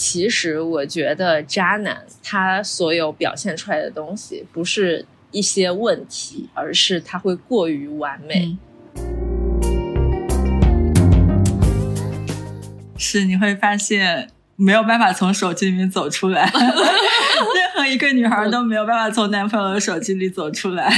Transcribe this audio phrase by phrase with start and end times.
[0.00, 8.56] 其实我觉得渣男他所有表现出来的东西，不是一些问题，而是他会过于完美。
[12.96, 16.62] 是你会发现没有办法从手机里面走出来， 任
[17.74, 20.92] 何一个女孩都没有办法从男朋友的手机里走出来。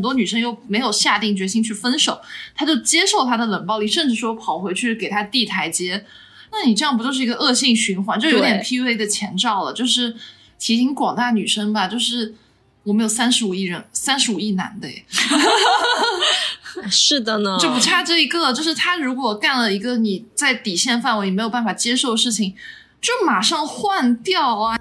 [0.00, 2.18] 很多女生又没有下定决心去分手，
[2.54, 6.06] 她就接受他的冷暴力，甚至说跑回去给他递台阶。
[6.50, 9.74] 那你这样不就是一个恶性循环，就有点 PUA 的前兆了？
[9.74, 10.16] 就是
[10.58, 12.34] 提醒广大女生吧，就是
[12.84, 14.88] 我们有三十五亿人，三十五亿男的，
[16.90, 18.54] 是的呢，就不差这一个。
[18.54, 22.54] 就是他如果干了一个你在底线范围你没有办法接受的事情，
[23.02, 24.78] 就马上换掉啊。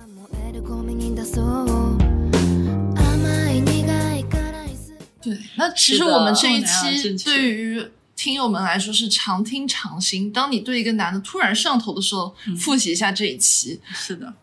[5.29, 7.85] 对，那其实我们这一期对于
[8.15, 10.31] 听友们来说是常听常新。
[10.31, 13.79] 当你对一个男的突然上头的时候，复习一下这一期。
[13.93, 14.33] 是的。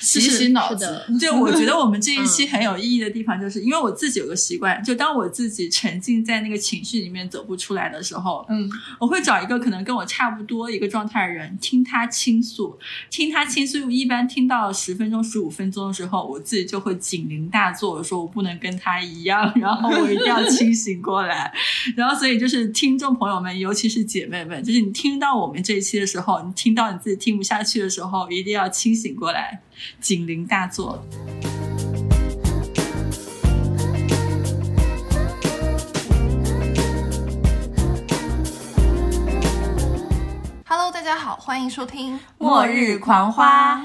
[0.00, 12.78] 洗洗脑子，对 我觉得我们这一期很有意义的地方，就是因为我自己有个习惯，就当我自己沉浸在那个情绪里面走不出来的时候，嗯，我会找一个可能跟我差不多一个状态的人，听他倾诉，
[13.10, 13.90] 听他倾诉。
[13.90, 21.52] 一般听到十分钟、十五分钟的时候，我自己就会警铃大作，我说我不能跟他一样， 然后我一定要清醒过来。
[21.96, 29.60] 然后，所以就是听众朋友们，尤其是姐妹们，就是你听到我们这一期的时候，你听到你自己听不下去的时候，一定要清醒过来。
[30.00, 31.04] 警铃大作。
[40.66, 43.76] Hello，大家好，欢迎收听《末日狂花》，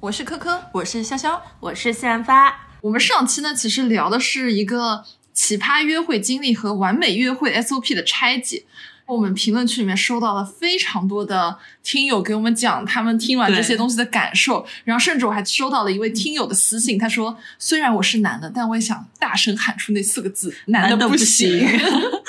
[0.00, 2.68] 我是科科，我是潇潇，我是散发。
[2.82, 8.64] 我们上期呢，其实聊的是一个奇葩约会经历和完美约会 SOP 的拆解。
[9.06, 21.66] 我们评论区里面收到了非常多的听友给我们讲他们听完这些东西的感受，然后甚至我还收到了一位听友的私信，他说：“虽然我是男的，但我也想大声喊出那四个字，男的不行。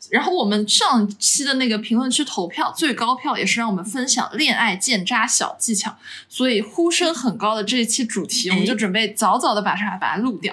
[0.09, 5.95] 然后我们上期的那个评论区投票最高票也是让我们分享恋爱鉴渣小技巧，
[6.27, 10.51] 所以呼声很高的这一期主题，我们就准备早早的把它把它录掉。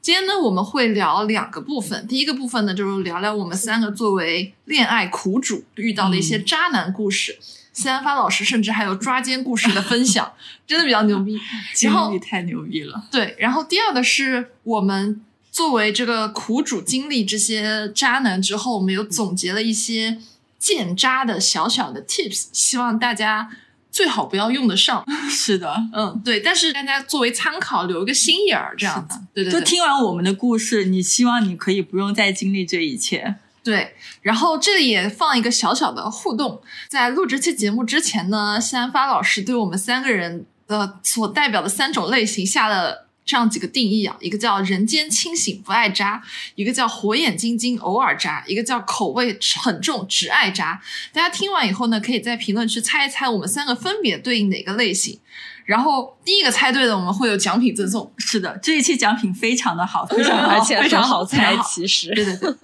[0.00, 2.06] 今天呢，我们会聊两个部分。
[2.06, 7.38] 第一个部分呢，就是聊聊我们三个作为恋爱苦主遇到的一些渣男故事。
[7.72, 10.32] 西安发老师甚至还有抓奸故事的分享，
[10.66, 11.38] 真的比较牛逼，
[12.18, 13.04] 太牛逼了。
[13.10, 15.20] 对，然后第二个是我们
[15.52, 20.18] 作为这个苦主经历这些渣男之后，我们有总结了一些
[20.58, 23.50] 见渣的小小的 tips，希望大家。
[23.98, 29.52] 最好不要用得上， 是的，嗯，对，但是大家作为参考，留一个心眼儿，这样子，对对。
[29.52, 33.96] 就听完我们的故事，你希望你可以不用再经历这一切，对。
[34.22, 43.07] 然后这里也放一个小小的互动，在录这期节目之前呢，西安发老师对我们三个人的所代表的三种类型下了。
[43.28, 46.22] 这样几个定义啊，一个叫人间清醒不爱渣，
[46.54, 50.80] 一个叫火眼金睛偶尔渣，一个叫口味很重只爱渣。
[51.12, 55.20] 大家听完以后呢，可以在评论区猜一猜我们三个分别对应哪个类型。
[55.66, 58.10] 然后第一个猜对的，我们会有奖品赠送。
[58.16, 61.54] 是的，这一期奖品非常的 好，非常而且非常好猜。
[61.58, 62.54] 其实，对对对，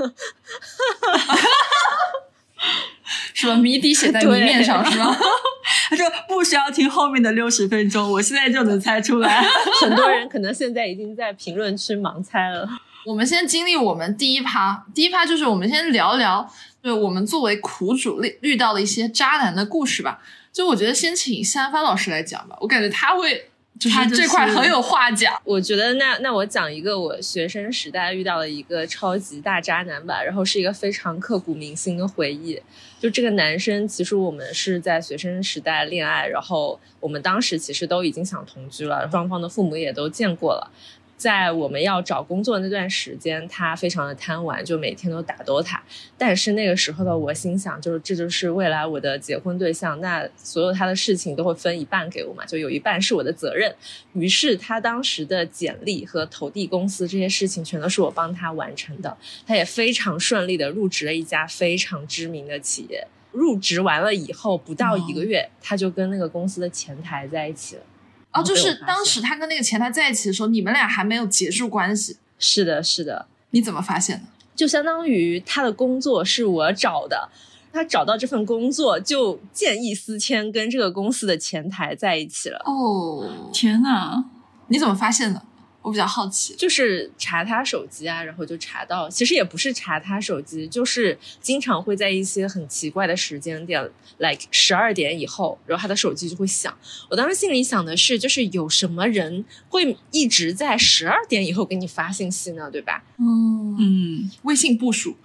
[3.33, 3.55] 是吧？
[3.55, 5.17] 谜底写在谜面上，是吧？
[5.89, 9.43] 他说不需要听后面的六十分钟，我现在就能猜出来。
[9.81, 12.69] 很多人可能现在已经在评论区盲猜了。
[13.07, 20.21] 我们先经历我们第一趴，第一趴就是我们先聊聊，对我们作为苦主遇遇到的一些渣男的故事吧。
[20.53, 23.51] 就我觉得先请夏帆老师来讲吧，我感觉他会。
[23.77, 32.57] 就是这块很有话讲，我觉得那那我讲一个我学生时代遇到的一个超级大渣男吧，然后是一个非常刻骨铭心的回忆。
[33.05, 40.71] 就这个男生，其实我们是在学生时代恋爱，然后我们当时其实都已经想同居了，双方的父母也都见过了。
[41.17, 45.79] 在我们要找工作那段时间，他非常的贪玩，就每天都打 DOTA。
[46.19, 53.75] 但是那个时候的我心想，就是这就是未来我的结婚对象，那所有他的事情都会分一半给我嘛，就有一半是我的责任。
[54.13, 59.17] 于是他当时的简历和投递公司这些事情，全都是我帮他完成的。
[59.47, 63.07] 他也非常顺利的入职了一家非常知名的企业。
[63.33, 67.83] 入职完了以后，不到一个月，他就跟那个公司的前台在一起了。
[68.35, 72.17] 哦，就是当时他跟那个前台在一起的时候，你们俩还没有结束关系。
[72.39, 73.27] 是的，是的。
[73.51, 74.25] 你怎么发现的？
[74.57, 77.29] 就相当于他的工作是我找的，
[77.73, 82.61] 他找到这份工作就见异思迁，跟这个公司的前台在一起了。
[82.65, 84.25] 哦，天呐，
[84.69, 85.43] 你怎么发现的？
[85.85, 86.55] 我比较好奇。
[86.57, 93.89] 就是查他手机啊，然后就查到，其实也不是查他手机，就是经常会在一些很奇怪的时间点
[94.19, 96.77] ，like 十二点以后，然后他的手机就会响。
[97.11, 102.71] 我当时心里想的是，就是有什么人会一直在十二点以后给你发信息呢？
[102.71, 103.05] 对吧？
[103.19, 105.17] 嗯，嗯，微信部署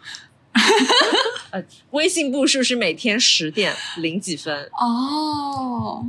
[1.52, 6.06] 呃，微信步数是每天十点零几分，哦，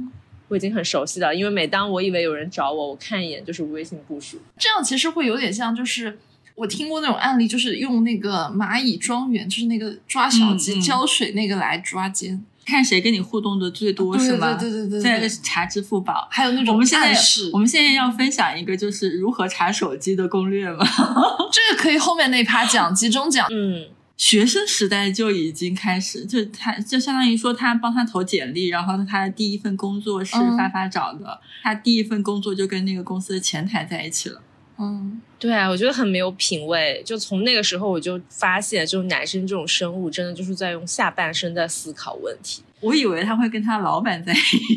[0.51, 4.37] 我已经很熟悉了，因为每当我以为有人找我，我看一眼就是微信步数。
[4.59, 6.19] 这样其实会有点像，就是
[6.57, 14.55] 我听过那种案例，就是用那个蚂蚁庄园，就是那个抓小鸡、浇水那个来抓奸，看谁跟你互动的最多是吗？
[14.55, 16.27] 对对对对对再一个是查支付宝。
[16.31, 17.15] 还有那种我们现在
[17.53, 20.85] 我们现在要分享一个就是如何查手机的攻略吗。
[21.53, 23.47] 这个可以后面那趴讲，集中讲。
[23.51, 23.87] 嗯，
[24.21, 34.43] 学生时代就已经开始，就他就相当于说他帮他投简历，然后他的第一份工作是嗯发发找的，他第一份工作就跟那个公司的前台在一起了。
[34.79, 37.03] 嗯，对啊，我觉得很没有品味。
[37.05, 42.63] 就从那个时候我就发现，就男生这种生物，真的就是在用下半身在思考问题。
[42.81, 44.59] 我以为他会跟他老板在一起，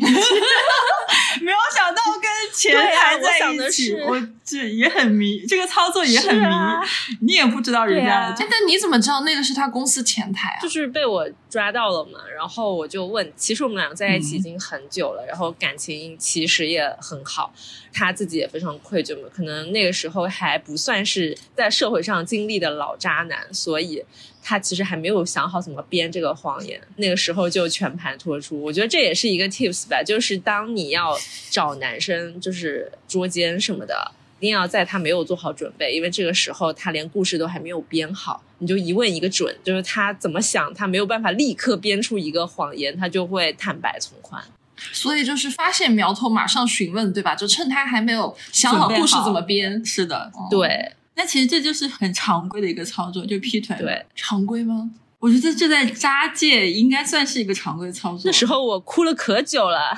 [1.40, 6.80] 没有想到跟前台我想在一起，的是我这也很迷，这个操作也很迷，啊
[7.22, 8.34] 你也不知道人家。
[8.38, 10.68] 但你怎么知道那个是他公司前台啊就？
[10.74, 17.54] 是被我抓到了嘛，然后我就问，其实我们俩在一起已嗯经很久了，然后感情其实也很好，
[17.92, 24.04] 他自己也非常愧疚嘛，可能那个时候还不算是在社会上经历的老渣男，所以
[24.46, 28.62] 他其实还没有想好怎么编这个谎言，那个时候就全盘托出。
[28.62, 31.18] 我觉得这也是一个 tips 吧，就是当你要
[31.48, 34.12] 找男生就是捉奸什么的。
[34.40, 44.42] 一定要在他没有做好准备，因为这个时候他连故事都还没有编好，你就一问一个准，就是他怎么想，他没有办法立刻编出一个谎言，他就会坦白从宽。
[44.92, 47.34] 所以就是发现苗头马上询问，对吧？
[47.34, 49.82] 就趁他还没有想好故事怎么编。
[49.82, 54.90] 是的，哦，对那其实这就是很常规的一个操作，就劈腿。，对，常规吗？
[55.20, 58.22] 我觉得这在渣界应该算是一个常规操作。
[58.26, 59.96] 那时候我哭了可久了。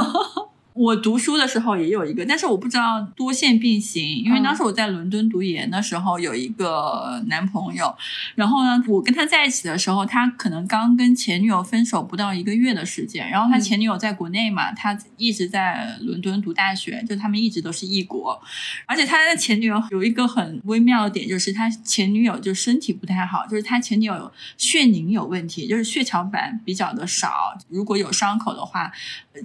[0.74, 4.42] 我读书的时候也有一个，但是我不知道多线并行，因为嗯。
[4.42, 7.96] 当时我在伦敦读研的时候有一个男朋友，
[8.34, 18.40] 然后呢，我跟他在一起的时候，他可能刚跟前女友分手不到一个月的时间，然后他嗯前女友在国内嘛，他一直在伦敦读大学，就他们一直都是异国，
[18.86, 28.90] 而且他的前女友有一个很微妙的点，就是他前女友就身体不太好，就是他前女友血凝有问题，就是血小板比较的少，如果有伤口的话，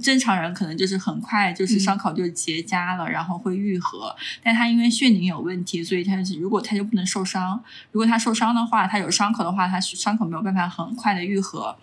[0.02, 4.16] 正常人可能就是很快就是伤口就结痂了，然后会愈合。
[4.44, 7.62] 但他因为血凝有问题，所以他是如果他就不能受伤，
[7.92, 11.76] 如果他受伤的话，他有伤口的话，他伤口没有办法很快的愈合。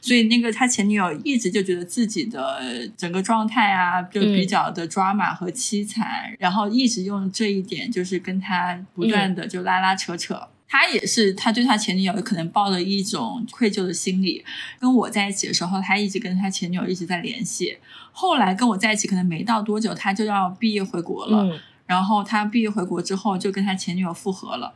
[0.00, 10.48] 所以那个他前女友一直就觉得自己的整个状态啊，就比较的抓马和凄惨，然后一直用这一点就是跟他不断的就拉拉扯扯。
[10.72, 14.42] 他也是，他对他前女友可能抱了一种愧疚的心理。
[14.80, 17.76] 跟我在一起的时候，他一直跟他前女友一直在联系。
[18.10, 21.42] 后来跟我在一起，可能没到多久，他就要毕业回国了。
[21.42, 24.72] 嗯，然后他毕业回国之后，就跟他前女友复合了。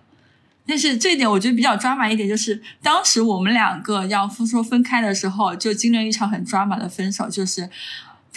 [0.67, 7.71] 但是这一点我觉得比较抓马一点，就是当时我们两个要说分开的时候，就经历了一场很抓马的分手，就是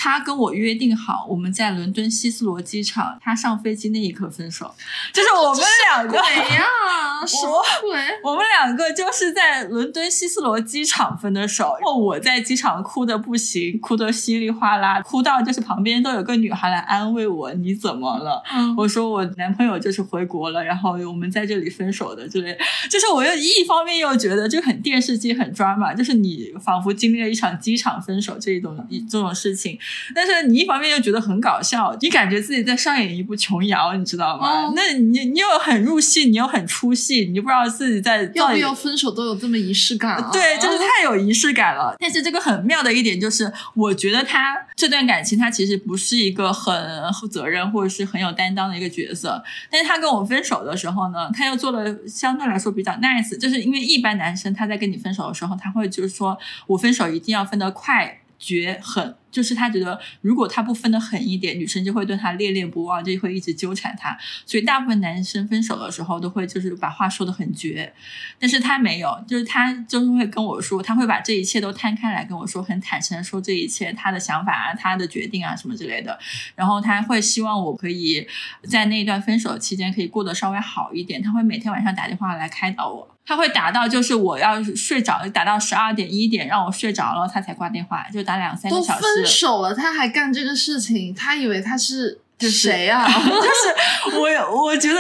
[0.01, 4.74] 他跟我约定好，我们在伦敦希斯罗机场，他上飞机那一刻分手，
[5.12, 6.18] 就是我们两个。
[6.18, 6.63] 鬼呀，
[7.27, 8.00] 什么鬼？
[8.24, 18.41] 我们两个就是在伦敦希斯罗机场分的手，然后我在机场哭的不行，哭的稀里哗啦，哭到就是旁边都有个女孩来安慰我，你怎么了？
[18.53, 22.58] 嗯，我说我男朋友就是回国了，然后我们在这里分手的之类，
[22.89, 28.77] 就是我又一方面又觉得就很电视剧很抓马，就是你仿佛经历了一场机场分手这一种
[29.10, 29.77] 这种事情，
[30.13, 34.48] 但是你一方面又觉得很搞笑，你感觉自己在上演一部琼瑶，你知道吗？
[34.67, 40.29] 哦那你你又很入戏，你又很出戏，你就不知道自己在要不要分手都有这么仪式感啊？
[40.31, 41.96] 对，就是 太有仪式感了。
[42.00, 46.74] 但是这个很妙的一点就是，我觉得他这段感情，他其实不是一个很
[47.13, 49.41] 负责任或者是很有担当的一个角色。
[49.69, 58.19] 但是他跟我分手的时候呢，他又做了相对来说比较 nice，就是因为一般男生他在跟你分手的时候，他会就是说我分手一定要分得快。
[58.41, 64.17] 绝狠，就是他觉得如果他不分得狠一点，女生就会对他恋恋不忘，就会一直纠缠他。
[64.45, 67.93] 所以大部分男生分手的时候都会就是把话说得很绝，
[68.39, 76.17] 但是他没有，就是他就是会跟我说，他会把这一切都摊开来跟我说，很坦诚的说这一切他的想法啊，他的决定啊什么之类的。
[76.55, 78.27] 然后他会希望我可以
[78.63, 83.15] 在那一段分手期间可以过得稍微好一点，他会每天晚上打电话来开导我。
[83.29, 89.01] 他会打到就是我要睡着，打到十二点一点，让我睡着了，他才挂电话，就打两三个小时。
[89.03, 95.00] 分手了，他还干这个事情，他以为他是就是 谁呀、就是我，我觉得，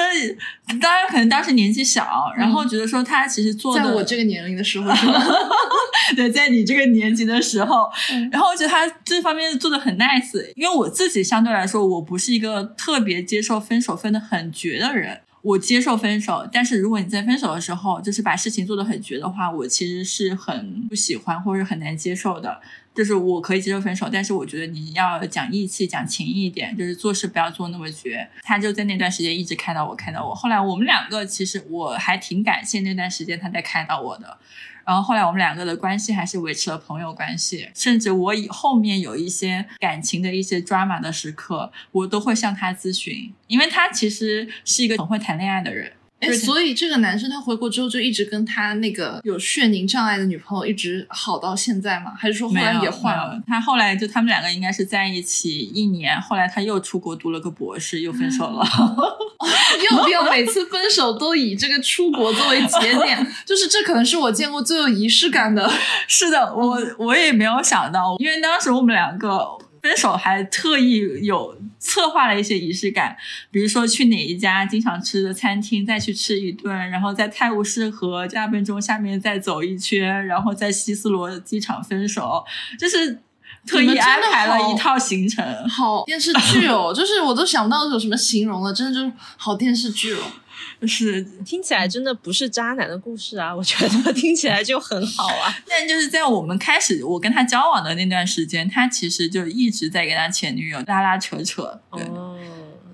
[0.79, 4.91] 当然可能当时年纪小，然后觉得说他其实做的，在我这个年龄的时候？
[6.15, 15.21] 对，在你这个年纪的时候，嗯然后我觉得他这方面做的很 nice，因为我自己相对来说，我不是一个特别接受分手分的很绝的人。
[15.41, 22.59] 我接受分手，但是如果你在分手的时候，就是把事情做得很绝的话，我其实是很不喜欢或者很难接受的。
[22.93, 28.27] 就是我可以接受分手，但是我觉得你要讲义气、讲情义一点，就是做事不要做那么绝。
[28.41, 30.35] 他就在那段时间一直开导我，开导我。
[30.35, 34.37] 后来我们两个其实我还挺感谢那段时间他在开导我的。
[34.89, 45.91] 然后后来我们两个的关系还是维持了朋友关系，甚至我以后面有一些感情的一些抓马的时刻，我都会向他咨询，因为他其实是一个很会谈恋爱的人。
[46.19, 52.11] 哎，所以这个男生他回国之后就一直跟他那个有血凝障碍的女朋友一直好到现在吗？
[52.17, 53.41] 还是说后来也换了？
[53.47, 58.65] 他后来就他们两个应该是在一起一年，后来他又出国读了个博士，又分手了。
[59.89, 63.25] 要不要每次分手都以这个出国作为节点？
[63.45, 65.71] 就是这可能是我见过最有仪式感的。
[66.07, 69.47] 是的，我我也没有想到，因为当时我们两个
[69.81, 73.15] 分手还特意有策划了一些仪式感，
[73.51, 82.43] 比如说去哪一家经常吃的餐厅再去吃一顿，然后在泰晤士河加分钟下面再走一圈，然后在希斯罗机场分手，
[82.77, 83.19] 就是
[83.65, 85.43] 特意安排了一套行程。
[85.69, 90.19] 好电视剧哦， 就是我都想不到有什么形容了，真的就是好电视剧哦。
[90.87, 95.55] 是，听起来真的不是渣男的故事啊，我觉得听起来就很好啊。
[95.67, 101.79] 但就是在我们开始我跟他交往的那段时间，他其实就一直在跟他前女友拉拉扯扯。
[101.93, 102.37] 对，哦，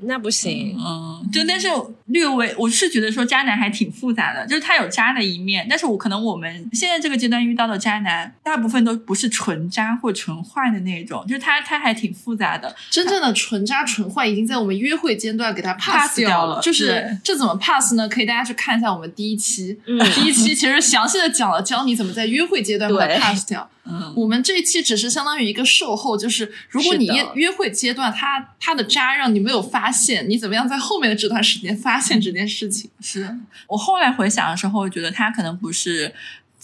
[0.02, 0.78] 那不行。
[0.78, 1.68] 嗯，就但是
[2.06, 12.76] 略微，我是觉得说渣男还挺复杂的，就是他有渣的一面，但是我可能我们现在这个阶段遇到的渣男，大部分都不是纯渣或纯坏的那种，就是他他还挺复杂的。
[12.90, 18.08] 真正的纯渣纯坏已经在我们约会阶段给他 pass 掉了就是这怎么 pass 呢？
[18.08, 23.70] 可以大家去看一下我们第一期，嗯第一期其实详细的讲了教你怎么在约会阶段把它 pass 掉。
[23.86, 32.90] 嗯，我们这一期只是相当于一个售后，就是如果你约约会阶段他他的渣让你没有发现，你怎么样在后面的这段时间发现这件事情？
[33.00, 33.38] 是
[33.68, 36.14] 我后来回想的时候，觉得他可能不是。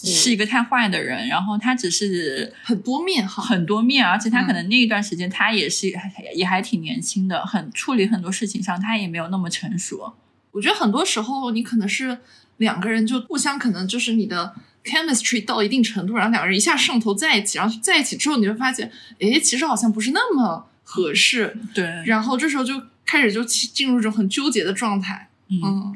[0.04, 5.88] 是一个太坏的人，然后他只是很多面哈，很多面，而且他可能那一段时间他也是、
[6.34, 10.12] 也还挺年轻的，很处理很多事情上他也没有那么成熟。
[10.54, 12.18] 我觉得很多时候你可能是
[12.58, 25.30] 两个人就互相可能就是你的 chemistry 到一定程度，然后两个人一下上头在一起，然后在一起之后你会发现，诶，其实好像不是那么合适，对，然后这时候就开始就进入一种很纠结的状态。
[25.50, 25.96] 嗯，嗯，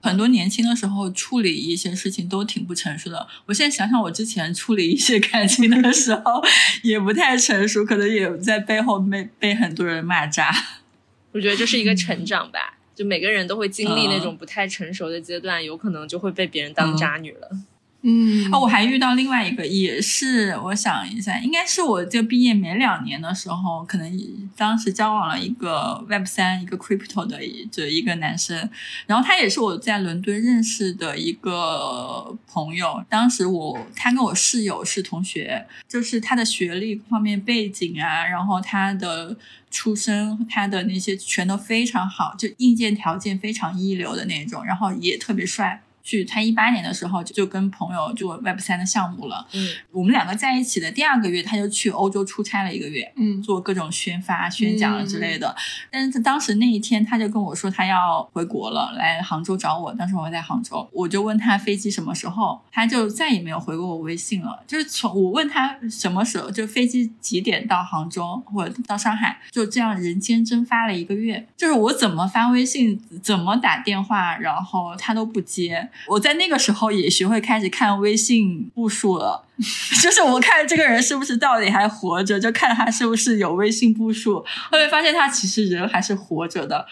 [0.00, 3.28] 很多年轻的时候处理一些事情都挺不成熟的。
[3.46, 6.42] 我现在想想，我之前处理一些感情的时候
[6.82, 10.50] 也不太成熟，可能也在背后被被很多人骂渣。
[11.32, 17.48] 我觉得这是一个成长吧，就每个人都会经历那嗯种不太成熟的阶段，有可能就会被别人当渣女了。
[17.52, 17.66] 嗯
[18.04, 24.20] 嗯啊，我还遇到另外一个，也是我想一下，应该是我就毕业没两年的时候，可能
[24.56, 28.68] 当时交往了一个 Web 三一个 Crypto 的一这一个男生，
[29.06, 33.04] 然后他也是我在伦敦认识的一个朋友。
[33.08, 39.36] 当时我他跟我室友是同学，就是他的学历方面背景啊，然后他的
[39.70, 45.80] 出身，他的那些全都非常好，就硬件条件非常一流的那种，然后也特别帅。
[46.02, 55.54] 去他一八年的时候就就跟朋友做 Web 三的项目了，嗯，我们两个在一起的第二个月，他就去欧洲出差了一个月，嗯做各种宣发、宣讲啊之类的。
[55.90, 59.92] 但是他当时那一天，他就跟我说他要回国了，来杭州找我。
[59.94, 64.62] 当时我在杭州，我就问他飞机什么时候，他就再也没有回过我微信了。
[64.66, 71.46] 就是从我问他什么时候，就飞机几点到杭州或者到上海，就这样人间蒸发了一个月。
[71.56, 75.88] 就是我怎么发微信，怎么打电话，然后他都不接。
[76.06, 79.48] 我在那个时候也学会开始看微信步数了。
[80.02, 86.84] 就是我看这个人是不是到底还活着，就看他是不是有微信步数，后来发现他其实人还是活着的，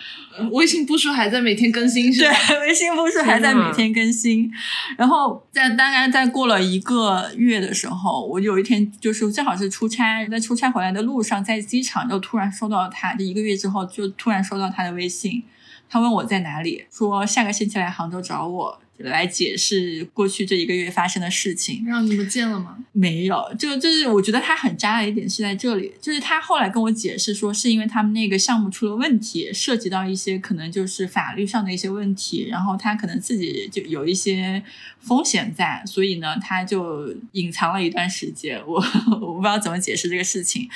[0.53, 2.37] 微信步数还在每天更新是吧？
[2.47, 4.49] 对，微信步数还在每天更新。
[4.97, 15.43] 然后在大概在过了一个月的时候，我有一天就是正好是出差，在出差回来的路上，在机场就突然收到他，就一个月之后就突然收到他的微信，
[15.89, 18.81] 他问我在哪里，说下个星期来杭州找我。
[19.03, 22.77] 来解释过去这一个月发生的事情，让你们见了吗？
[22.93, 34.63] 没有，就就是我觉得他很渣的一点是在这里，就是他后来跟我解释说，是因为他们那个项目出了问题，涉及到一些可能就是法律上的一些问题，然后他可能自己就有一些
[34.99, 38.61] 风险在，所以呢，他就隐藏了一段时间。
[38.67, 38.75] 我
[39.21, 40.69] 我不知道怎么解释这个事情，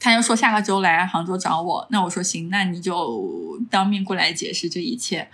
[0.00, 5.28] 他就说下个周来杭州找我，那我说行，那你就当面过来解释这一切。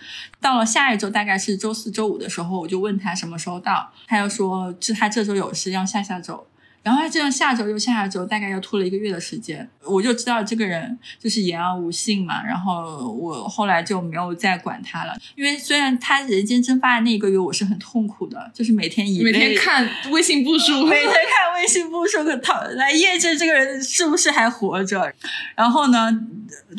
[0.44, 6.46] 到了下一周，大概是周四周五的时候，我就问他什么时候到，他又说是他这周有事，要下下周。
[6.84, 12.44] 然后他这样下周又下下周，大概又拖了一个月的时间，我就知道这个人就是言而无信嘛。
[12.44, 25.10] 然后我后来就没有再管他了，因为虽然他人间蒸发的那一个月我是很痛苦的，就是每天以每天看微信步数，每天看微信步数，讨来验证这个人是不是还活着。
[25.54, 26.10] 然后呢，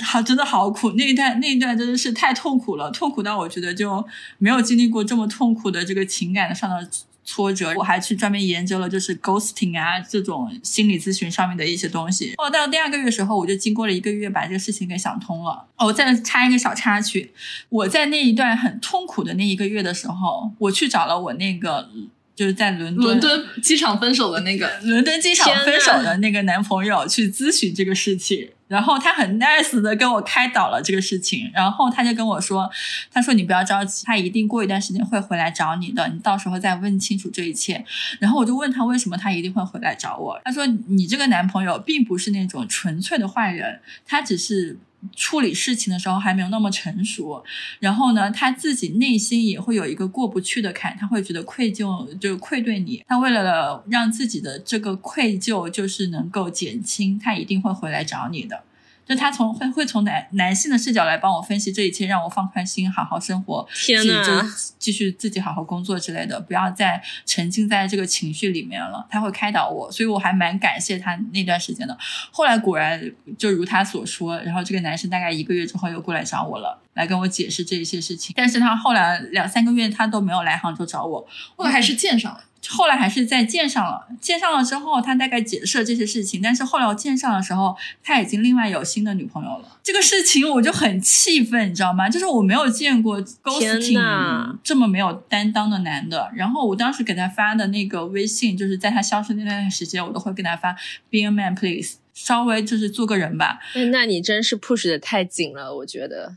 [0.04, 4.06] 好真的好苦，那一段那一段真的是太痛苦了，痛苦到我觉得就
[4.38, 6.88] 没有经历过这么痛苦的这个情感上的。
[7.26, 12.34] 挫折，我还去专门研究了，就是 ghosting 啊这种心理咨询上面的一些东西。
[12.38, 15.68] 哦，到第二个月的时候，我就经过了一个月，把这个事情给想通了。
[15.76, 17.34] 哦，再插一个小插曲，
[17.70, 21.90] 我在那一段很痛苦的那一个月的时候，我去找了我那个。
[22.36, 32.70] 就是在伦敦伦敦机场分手的那个伦敦机场分手的那个男朋友去咨询这个事情，然后他很 nice 的跟我开导了这个事情，然后他就跟我说，
[33.12, 37.86] 他说你不要着急，他一定过一段时间会回来找你的，你到时候再问清楚这一切。
[38.20, 44.78] 然后我就问他为什么他一定会回来找我，他说你这个男朋友并不是那种纯粹的坏人，他只是。
[45.16, 47.44] 处理事情的时候还没有那么成熟，
[47.80, 53.04] 然后呢，他自己内心也会有一个过不去的坎，他会觉得愧疚，就愧对你。
[53.08, 58.64] 他为了让自己的这个愧疚就是能够减轻，他一定会回来找你的。
[59.08, 64.42] 就他从会会从男男性的视角来帮我分析这一切，让我放宽心，好好生活，天就
[64.80, 69.06] 继续自己好好工作之类的，不要再沉浸在这个情绪里面了。
[69.10, 71.96] 他会开导我，所以我还蛮感谢他那段时间的。
[72.32, 73.00] 后来果然
[73.38, 78.34] 就如他所说，然后这个男生大概一个月之后又过来找我了，来跟我解释这一些事情。
[78.36, 82.40] 但是他后来两三个月他都没有来杭州找我，后来还是见上了。
[82.70, 86.42] 后来还是在见上了，见上了之后，他大概解释了这些事情。
[86.42, 89.80] 但是后来我见上的时候，他已经另外有新的女朋友了。
[89.84, 92.10] 这个事情我就很气愤，你知道吗？
[92.10, 96.30] 就是我没有见过 ghosting 这么没有担当的男的。
[96.36, 100.74] 然后我当时给他发的那个微信，就是在他消失那段时间，我都会给他发
[101.12, 103.60] “Be a man, please”，稍微就是做个人吧。
[103.92, 106.36] 那你真是 push 的太紧了，我觉得。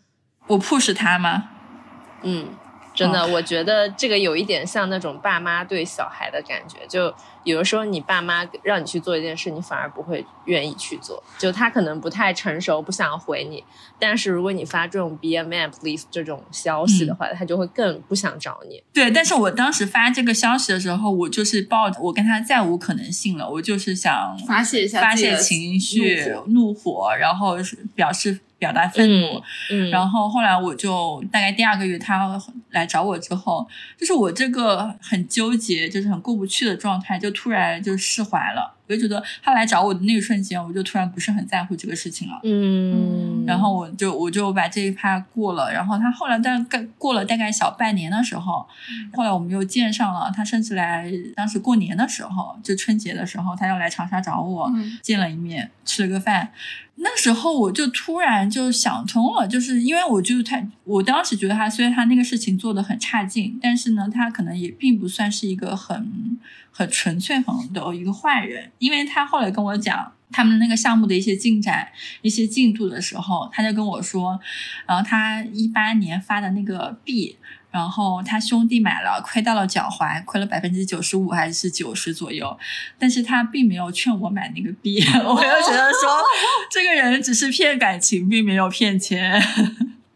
[0.48, 1.48] 我 push 他吗？
[2.22, 2.48] 嗯。
[2.98, 7.14] 真的，我觉得这个有一点像那种爸妈对小孩的感觉，就
[7.48, 13.64] 有的时候你爸妈让你去做一件事，你反而不会愿意去做，就他可能不太成熟，不想回你。
[13.98, 18.82] 但是如果你发这种 “be a man please” 这种消息的话，他就会更不想找你。
[18.92, 27.56] 对，但是我当时发这个消息的时候，我就是抱着我跟他再无可能性了，我就是想发泄一下发泄情绪、怒火，然后
[27.94, 28.40] 表示。
[28.58, 32.36] 表达愤怒，嗯然后后来我就大概第二个月他
[32.70, 33.64] 来找我之后，
[33.96, 38.74] 就是我这个很纠结，就是很过不去的状态，就突然就释怀了。
[38.88, 42.40] 我就觉得他来找我的那一瞬间，我就突然不是很在乎这个事情了。
[42.42, 45.70] 嗯，然后我就我就把这一趴过了。
[45.70, 48.66] 然后他后来大概过了大概小半年的时候，
[49.12, 50.32] 后来我们又见上了。
[50.34, 54.72] 他甚至来当时过年的时候，就春节的时候，他要来长沙找我，
[55.02, 56.50] 见了一面，吃了个饭。
[57.00, 66.38] 那时候我就突然就想通了，就是因为我就他，我当时觉得他虽然他那个事情做的很差劲，但是呢，他可能也并不算是一个很
[66.78, 71.88] 很纯粹很的一个坏人，因为他后来跟我讲他们那个项目的一些进展、
[72.22, 74.38] 一些进度的时候，他就跟我说，
[74.86, 77.36] 然后他一八年发的那个币。
[77.70, 82.58] 然后他兄弟买了，亏到了脚踝，亏了百分之九十五还是九十左右，
[82.98, 86.18] 但是他并没有劝我买那个币， 我又觉得说
[86.70, 89.40] 这个人只是骗感情，并没有骗钱。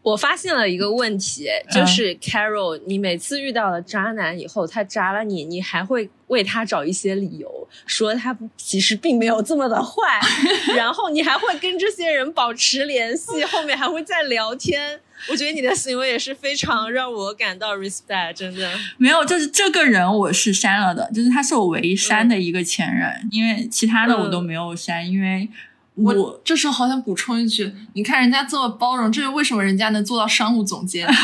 [0.03, 10.21] 我发现了一个问题，就是 Carol，你每次遇到了渣男以后，他渣了你，你还会为他找一些理由，说他其实并没有这么的坏，
[10.77, 14.99] 然后你还会跟这些人保持联系，后面还会再聊天。
[15.29, 25.49] 我觉得你的行为也是非常让我感到 respect，真的没有，就是这个人我是删了的，就是他是我唯一删的一个前任，因为其他的我都没有删，因为。
[25.95, 31.07] 我这时候好想补充一句，你看人家这么包容，这是为什么人家能做到商务总监？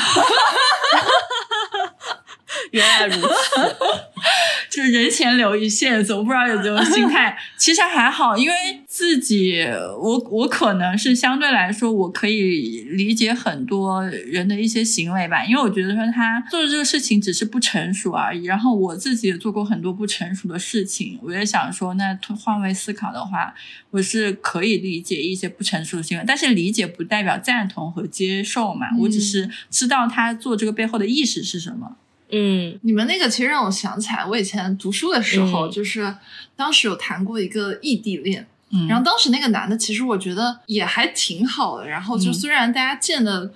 [2.72, 3.76] 原来如此，
[4.70, 7.36] 就是人前留一线，我不知道有这种心态。
[7.58, 8.54] 其实还好，因为
[8.86, 9.62] 自己，
[10.00, 15.44] 我我可能是相对来说，我可以理解很多人的一些行为吧。
[15.44, 18.44] 因为我觉得说他做的这个事情只是不成熟而已。
[18.44, 23.54] 然后我自己也做过很多不成熟的事情，我也想说，那换位思考的话，
[23.90, 28.86] 我是可以理解一些不成熟的行为，但是理解不代表赞同和接受嘛。
[29.00, 31.96] 我只是知道他做这个背后的意识是什么。
[32.30, 35.70] 嗯，你们那个其实让我想起来，我以前读书的时候，嗯。
[35.70, 36.14] 就是
[36.54, 42.34] 当时有谈过一个异地恋，嗯，然后当时那个男的其实我觉得也还挺好的，然后就嗯。
[42.34, 43.52] 虽然大家见的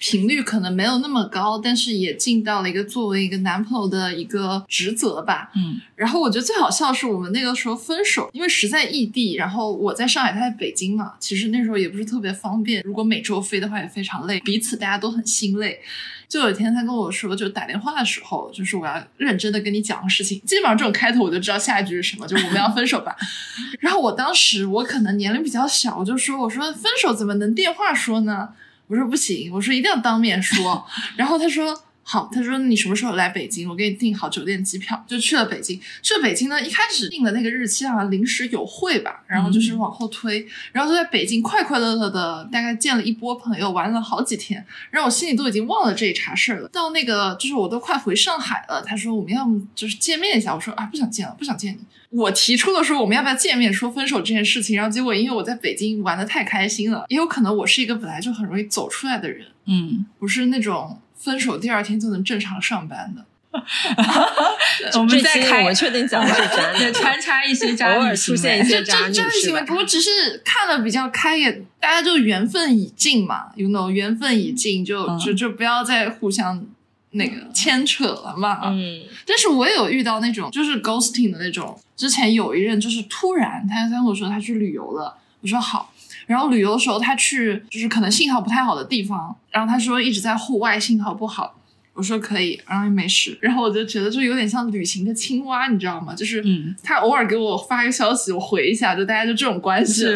[0.00, 5.52] 频率可能没有那么高，但是也尽到了一个作为一个男朋友的一个职责吧。
[5.54, 15.78] 嗯然后我觉得最好笑的是我们那个时候分手，因为实在异地，然后我在上海，他在北京嘛，其实那时候也不是特别方便，如果每周飞的话也非常累，彼此大家都很心累。
[16.26, 23.14] 就有一天他跟我说，就打电话的时候，就是我要认真的跟你讲个事情，基本上这种开头我就知道下一句是什么，就是我们要分手吧。
[23.80, 28.48] 然后我当时我可能年龄比较小，我就说我说分手怎么能电话说呢？
[28.90, 30.84] 我说不行，我说一定要当面说。
[31.16, 33.68] 然后他说好，他说你什么时候来北京？
[33.68, 35.80] 我给你订好酒店机票，就去了北京。
[36.02, 46.68] 去了北京呢，一开始定的那个日期好像临时有会吧，然后就是往后推，然后就在北京快快乐乐的大概见了一波朋友，玩了好几天，然后我心里都已经忘了这一茬事儿了。
[46.70, 51.78] 到那个就是我都快回上海了，他说我们要么就是见面一下，我说啊不想见了，不想见你。
[52.10, 63.24] 我提出了说我们要不要见面说分手这件事情，然后结果因为我在北京玩的太开心了，也有可能我是一个本来就很容易走出来的人，嗯，不是那种分手第二天就能正常上班的。
[64.94, 76.64] 我们再开我确定讲的是渣 对女，穿插一些渣偶尔女出现一些渣女行为，我只是看了比较开眼，大家就缘分已尽嘛，you know，缘分已尽，就、嗯就就不要再互相
[77.10, 78.60] 那个牵扯了嘛。
[78.70, 85.89] 嗯但是我也有遇到那种就是 ghosting 的那种，之前有一任就是突然他他跟我说他去旅游了，我说好。
[86.30, 91.56] 然后旅游的时候，他去就是可能信号不太好的地方，然后他说一直在户外，信号不好。
[91.92, 93.36] 我说可以，然后也没事。
[93.42, 96.14] 然后我就觉得就有点像旅行的青蛙，你知道吗？
[96.14, 100.06] 就是嗯他偶尔给我发一个消息，我回一下，就大家就这种关系。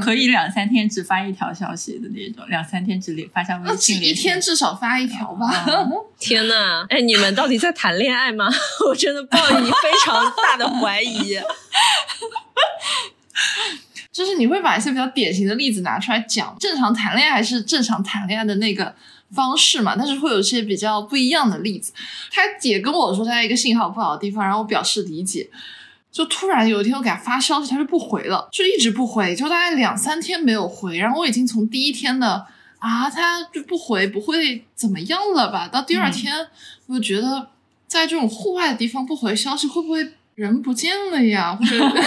[0.00, 5.48] 可以两三天只发一条消息的那种，两三天只发下微那信联系，一天至少发一条吧。
[5.48, 5.84] 啊
[6.20, 8.48] 天呐，哎，你们到底在谈恋爱吗？
[8.88, 11.36] 我真的抱以非常大的怀疑。
[14.14, 18.94] 就是你会把一些比较典型的例子拿出来讲，正常谈恋爱还是正常谈恋爱的那个
[19.32, 21.92] 方式嘛，但是会有一些比较不一样的例子。
[22.30, 25.50] 他也跟我说他在一个信号不好的地方，然后我表示理解。
[26.12, 30.96] 就突然有一天我给他发消息，他就不回了，就一直不回，就大概两三天没有回。
[30.96, 32.46] 然后我已经从第一天的
[32.78, 35.66] 啊，他就不回，不会怎么样了吧？
[35.66, 36.46] 到第二天，
[36.86, 37.48] 我就觉得
[37.88, 41.54] 在这种户外的地方不回消息，会不会人不见了呀？
[41.54, 42.02] 或者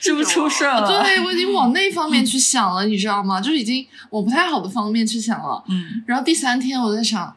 [0.00, 0.86] 是不是出事了？
[1.04, 3.40] 对我已经往那 方面去想了，你知道吗？
[3.40, 5.62] 就是已经往不太好的方面去想了。
[5.68, 7.36] 嗯，然后第三天我在想，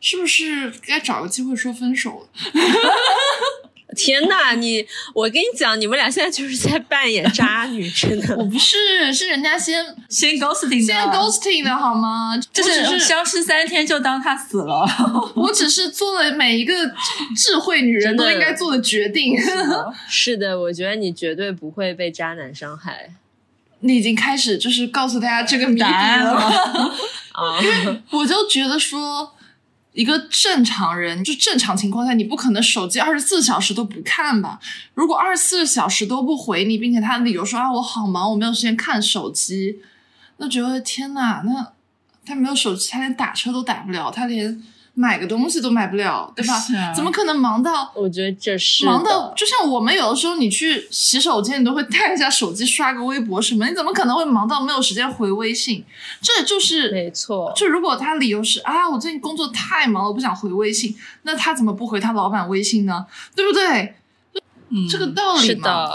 [0.00, 2.52] 是不是该找个机会说分手了？
[3.96, 8.44] 天呐，你我跟你讲，你们俩现在就是在扮演渣女，真的 我。
[8.44, 12.38] 不是，是人家先 先 ghosting 的，先 ghosting 的好吗？
[12.52, 14.84] 就是是消失三天就当他死了。
[15.36, 16.74] 我只是做了每一个
[17.36, 19.36] 智慧女人都应该做的决定。
[20.08, 23.10] 是的，我觉得你绝对不会被渣男伤害
[23.80, 26.52] 你已经开始就是告诉大家这个谜底答案了吗？
[27.32, 27.58] 啊！
[28.10, 29.34] 我就觉得说，
[29.92, 34.58] 一个正常人，就正常情况下，你不可能手机二十四小时都不看吧？
[34.94, 39.80] 如果二十四小时都不回你，并且他的理由说啊我好忙，我没有时间看手机，
[40.38, 41.72] 那觉得天哪，那
[42.24, 44.62] 他没有手机，他连打车都打不了，他连
[44.94, 46.54] 买个东西都买不了，对吧？
[46.54, 55.84] 啊怎么可能忙到我觉得这是忙到，就像我们有的时候，你去洗手间，你都会带一下手机刷个微博什么，你怎么可能会忙到没有时间回微信？
[56.20, 57.52] 这就是没错。
[57.56, 63.06] 就如果他理由是啊，我最近工作太忙了，我不想回微信，那他怎么不回他老板微信呢？
[63.34, 63.94] 对不对？
[64.72, 65.90] 嗯，这个道理嘛。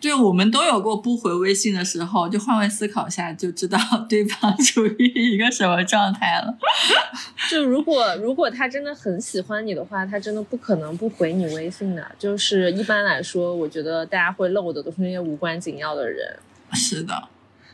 [0.00, 6.58] 对我们都有过不回微信的时候，就换位思考下就知道 对方 处于一个什么状态了。
[7.48, 12.04] 就如果如果他真的很喜欢你的话，他真的不可能不回你微信的。
[12.18, 16.36] 就是一般来说，我觉得大家会漏的都是那些无关紧要的人。
[16.72, 17.28] 是的，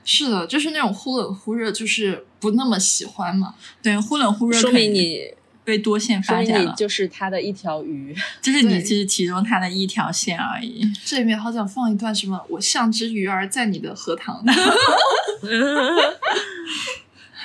[0.05, 3.55] 是的，就是那种忽冷忽热，就是不那么喜欢嘛。
[3.83, 5.33] 对，忽冷忽热，说明你，
[5.69, 8.17] 被多线发展了，你就是他的一条鱼。
[8.41, 10.81] 就是你对只是其中他的一条线而已。
[11.05, 14.43] 这里面好想放一段什么“我像只鱼儿在你的荷塘”。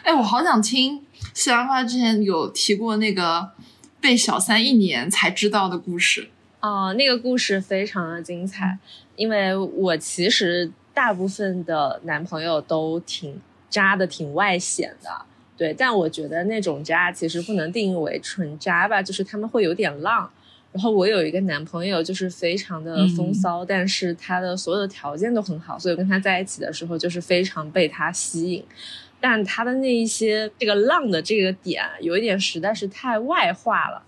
[0.04, 3.52] 哎，我好想听西兰花之前有提过那个
[4.00, 6.30] 被小三一年才知道的故事。
[6.62, 8.78] 哦，那个故事非常的精彩，
[9.18, 15.26] 因为我其实大部分的男朋友都挺渣的，挺外显的。
[15.63, 20.30] 对，但我觉得那种渣其实不能定义为纯渣吧，就是他们会有点浪。
[20.73, 28.62] 然后我有一个男朋友，就是非常的风骚，但是他的所有的条件都很好，所以跟他在一起的时候就是非常被他吸引。
[29.21, 34.04] 但他的那一些这个浪的这个点，有一点实在是太外化了。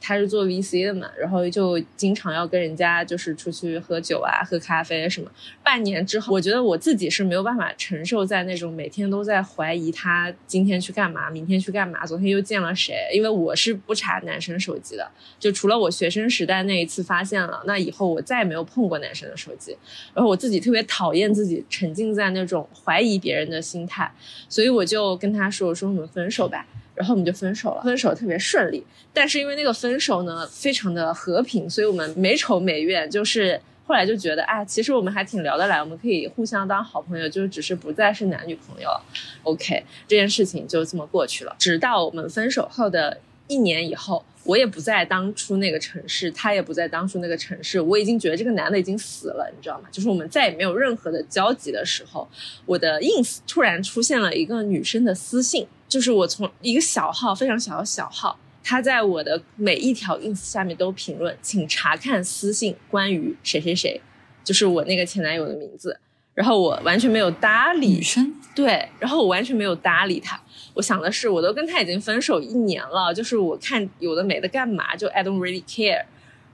[0.00, 5.30] 他是做 VC 的嘛，然后就经常要跟人家就是出去喝酒啊、喝咖啡什么。
[5.62, 12.94] 半年之后，我觉得我自己是没有办法承受在那种每天都在怀疑他今天去干嘛、明天去干嘛、昨天又见了谁。
[13.12, 19.76] 因为我是不查男生手机的，就除了我学生时代那一次发现了，那以后我再也没有碰过男生的手机。
[20.14, 24.10] 然后我自己特别讨厌自己沉浸在那种怀疑别人的心态，
[24.48, 26.66] 所以我就跟他说：“我说我们分手吧。”
[26.98, 28.84] 然后我们就分手了，分手特别顺利。
[29.12, 33.08] 但是因为那个分手呢，非常的和平，所以我们没仇没怨。
[33.08, 39.00] 就是后来就觉得，哎，其实我们还挺聊得来，我们可以互相当好朋友，就是只是不再是男女朋友了。
[39.44, 41.54] OK，这件事情就这么过去了。
[41.56, 49.88] 直到我们分手后的一年以后，我也不在当初那个城市，他也不在当初那个城市，我已经觉得这个男的已经死了，你知道吗？
[49.92, 52.28] 就是我们再也没有任何的交集的时候，
[52.66, 55.66] 我的 ins 突然出现了一个女生的私信。
[55.88, 64.00] 就是我从一个小号非常小的小号，他在我的每一条 ins 下面都评论，请查看私信关于谁谁谁，
[64.44, 65.98] 就是我那个前男友的名字。
[66.34, 70.40] 然后我完全没有搭理女生，对，然后我完全没有搭理他。
[70.74, 76.04] 我想的是，我都跟他已经分手一年了，就是我看有的没的干嘛，就 I don't really care。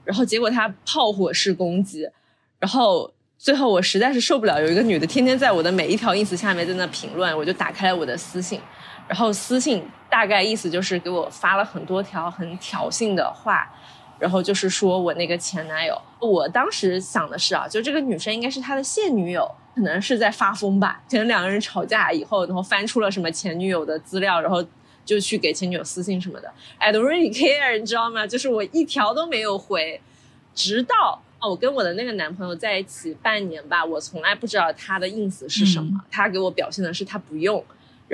[0.03, 2.09] 然后结果他炮火式攻击，
[2.59, 8.59] 然后最后我实在是受不了，有一个女的天天在我的每一条 ins 下面在那评论，我就打开了我的私信。
[9.08, 13.70] 然后私信大概意思就是给我发了很多条很挑衅的话，
[14.18, 16.00] 然后就是说我那个前男友。
[16.20, 24.64] 我当时想的是啊，就这个女生应该是他的现女友，可能是在发疯吧，可能两个人吵架以后，然后翻出了什么前女友的资料，然后
[25.04, 26.50] 就去给前女友私信什么的。
[26.78, 28.26] I don't really care，你知道吗？
[28.26, 30.00] 就是我一条都没有回，
[30.54, 37.62] 直到哦，我跟我的那个男朋友在一起半年吧，我从来不知道他的 ins 是什么，他给我表现的是他不用。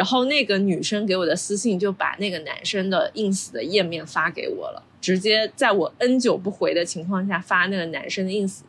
[0.01, 8.61] 然后那个女生给我的私信就把那个男生的 ins 的页面发给我了，直接在我 n 久不回的情况下发那个男生的 ins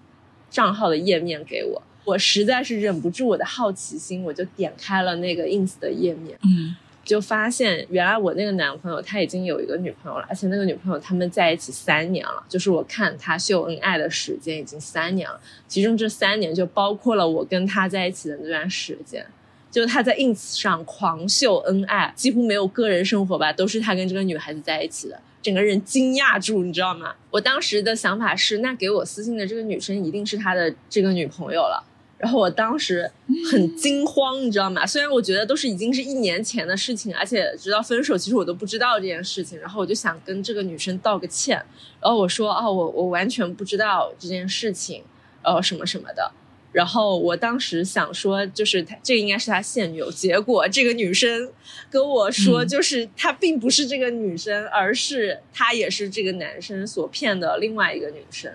[0.49, 19.25] 账号的页面给我，我实在是忍不住我的好奇心，我就点开了那个 ins 的页面，嗯，就发现原来我那个男朋友他已经有一个女朋友了，而且那个女朋友他们在一起三年了，就是我看他秀恩爱的时间已经三年了，其中这三年就包括了我跟他在一起的那段时间。
[19.71, 27.15] 就是他在 ins 上狂秀恩爱，几乎没有个人生活吧，都是他跟这个女孩子在一起的，整个人惊讶住，你知道吗？
[27.31, 31.87] 我当时的想法是，那给我私信的这个女生一定是他的这个女朋友了。
[32.17, 33.09] 然后我当时
[33.49, 34.85] 很惊慌，你知道吗？
[34.85, 39.57] 虽然我觉得都是已经是一年前的事情，而且直到分手，其实我都不知道这件事情。
[39.59, 41.55] 然后我就想跟这个女生道个歉，
[41.99, 45.03] 然后我说哦，我我完全不知道这件事情，
[45.41, 46.31] 呃，什么什么的。
[46.71, 50.11] 然后我当时想说，就是他这个应该是他现女友。
[50.11, 51.51] 结果这个女生
[51.89, 58.51] 跟我说，就是她并不是这个女生，而是她也是这个男生所骗的另外一个女生。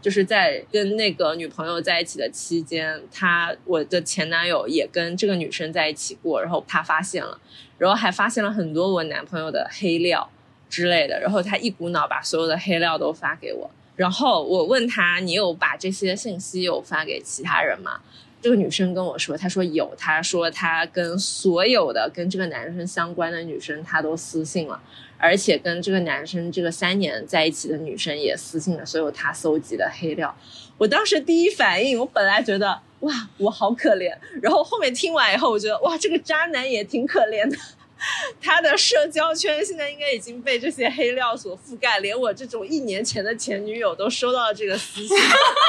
[0.00, 7.40] 就是在跟那个女朋友在一起的期间，他我的前男友也跟这个女生在一起过，然后他发现了，
[7.78, 10.30] 然后还发现了很多我男朋友的黑料
[10.70, 13.68] 之类的，然后他一股脑把所有的黑料都发给我。
[13.98, 18.00] 然后我问他：“你有把这些信息有发给其他人吗？”
[18.40, 24.80] 这个女生跟我说：“她说有，她说她跟所有的跟这个男生相关的女生，她都私信了，
[25.18, 30.32] 而且跟这个男生这个三年在一起的女生也私信了所有她搜集的黑料。”
[30.78, 37.56] 我当时第一反应，我本来觉得哇，我好可怜，然后后面听完以后，我觉得哇，这个渣男也挺可怜的。
[38.40, 45.16] 他的社交圈现在应该已经被这些黑料所覆盖，连我这种一年前的前女友都收到了这个私信，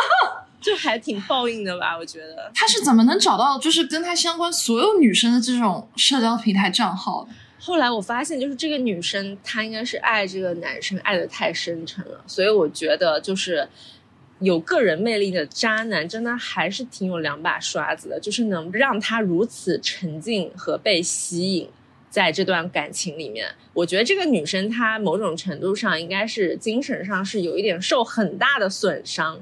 [0.61, 1.97] 就还挺报应的吧？
[1.97, 7.29] 我觉得他是怎么能找到就是跟他相关所有女生的这种社交平台账号的？
[7.61, 13.67] 后来我发现，就是这个女生她应该是爱这个男生爱的太深沉了，所以我觉得就是
[14.39, 21.69] 有个人魅力的渣男真的还是挺有两把刷子的，就是能让他如此沉浸和被吸引。
[22.09, 29.39] 在这段感情里面，我觉得这个女生她某种程度上应该是精神上是有一点受很大的损伤，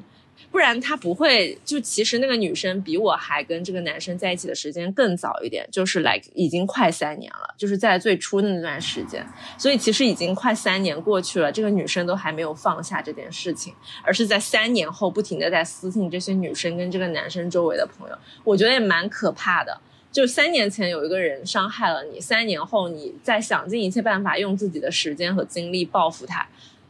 [0.51, 1.57] 不然她不会。
[1.63, 9.25] 就其实那个女生比我还跟这个男生在一起的时间更早一点，就是来已经快三年了，就是在最初的那段时间。
[9.57, 18.17] 所以其实已经快三年过去了，这个女生都还没有放下这件事情，而是在三年后不停的在私信这些女生跟这个男生周围的朋友。
[18.43, 19.79] 我觉得也蛮可怕的。
[20.17, 26.43] 就三年前有一个人伤害了你，三年后你再想尽一切办法用自己的时间和精力报复他。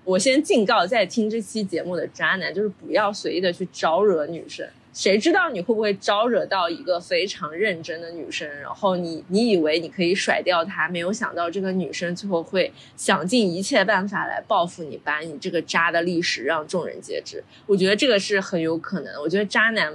[0.06, 4.66] 我先警告在听这期节目的渣男，就是不要随意的去招惹女生。
[4.94, 8.48] 谁知道你会不会招惹到一个非常认真的女生？
[8.62, 17.44] 然后你你以为你可以甩掉她，没有想到这个女生最后会想尽一切办法来报复你，把你这个渣的历史让众人皆知。
[17.66, 19.22] 我觉得这个是很有可能。
[19.22, 19.94] 我觉得渣男。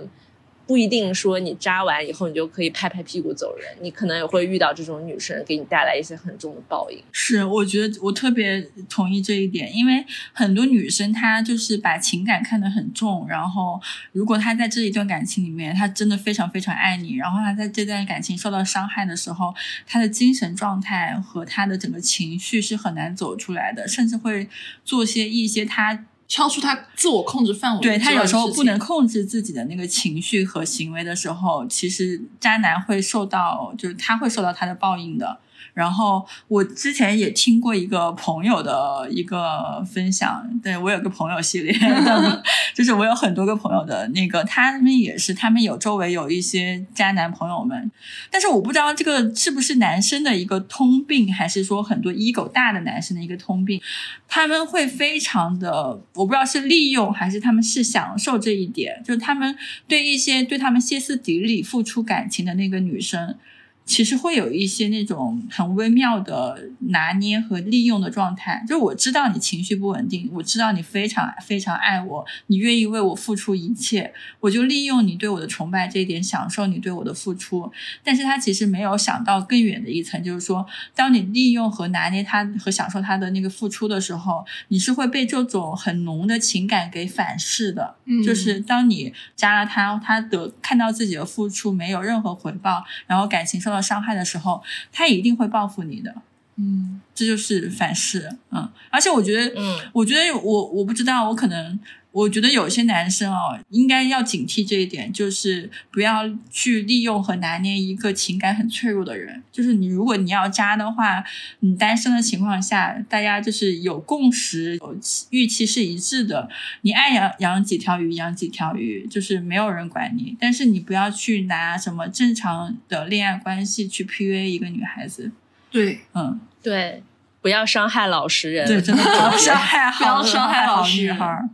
[0.72, 6.98] 不一定说你扎完以后你就可以拍拍屁股走人，你可能也会遇到这种女生给你带来一些很重的报应。
[7.12, 8.58] 是，我觉得我特别
[8.88, 13.78] 同意这一点，因为很多女生她就是把情感看得很重，然后
[14.12, 19.54] 如果她在这一段感情里面，她真的非常非常爱你，然后她在这段感情受到伤害的时候，
[19.86, 24.48] 她的精神状态和她的整个情绪是很难走出来的，甚至会
[24.86, 26.06] 做些一些她。
[26.32, 35.40] 超出他自我控制范围，对他有时候不能控制自己的那个情绪和行为的时候，其实渣男会受到，就是他会受到他的报应的。
[35.74, 41.74] 然后我之前也听过一个朋友的一个分享，对我有个朋友系列，
[42.74, 47.90] 就是我有很多个朋友的那个，他们也是，他们有周围有一些渣男朋友们，
[48.30, 53.80] 但是我不知道这个是不是男生的一个通病，还是说很多 ego 大的男生的一个通病，
[54.28, 59.56] 他们会非常的，我不知道是利用还是他们是享受这一点，就是他们
[59.88, 63.36] 对一些对他们歇斯底里付出感情的那个女生。
[63.84, 77.70] 其实会有一些那种很微妙的拿捏和利用的状态，就我知道你情绪不稳定，我知道你非常非常爱我，你愿意为我付出一切，我就利用你对我的崇拜这一点，享受你对我的付出。
[78.04, 80.64] 但是他其实没有想到更远的一层，就是说，
[80.94, 87.96] 当你利用和拿捏他和享受他的那个付出的时候，你是会被这种很浓的情感给反噬的。
[88.04, 96.14] 嗯，就是当你加了他，他得看到自己的付出没有任何回报，然后感情受到伤害的时候，他一定会报复你的，
[96.56, 101.78] 嗯，这就是反噬，嗯，而且我觉得，嗯，我觉得我我不知道，我可能
[102.12, 109.42] 我觉得有些男生哦，应该要警惕这一点，就是不要去利用和拿捏一个情感很脆弱的人。
[109.50, 111.24] 就是你如果你要渣的话，
[111.60, 114.96] 你单身的情况下，大家就是有共识，有
[115.30, 116.48] 预期是一致的。
[116.82, 120.36] 你爱养养几条鱼，养几条鱼，就是没有人管你。
[120.38, 125.32] 但是你不要去拿什么正常的恋爱关系去 PUA 一个女孩子。
[125.70, 127.02] 对，嗯，对，
[127.40, 128.66] 不要伤害老实人。
[128.66, 131.48] 对，真的不要伤害好， 不要伤害好老实女孩儿。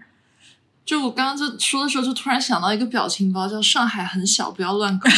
[0.88, 5.10] 就我刚刚就说的时候，就突然想到一个表情包，叫“上海很小，不要乱搞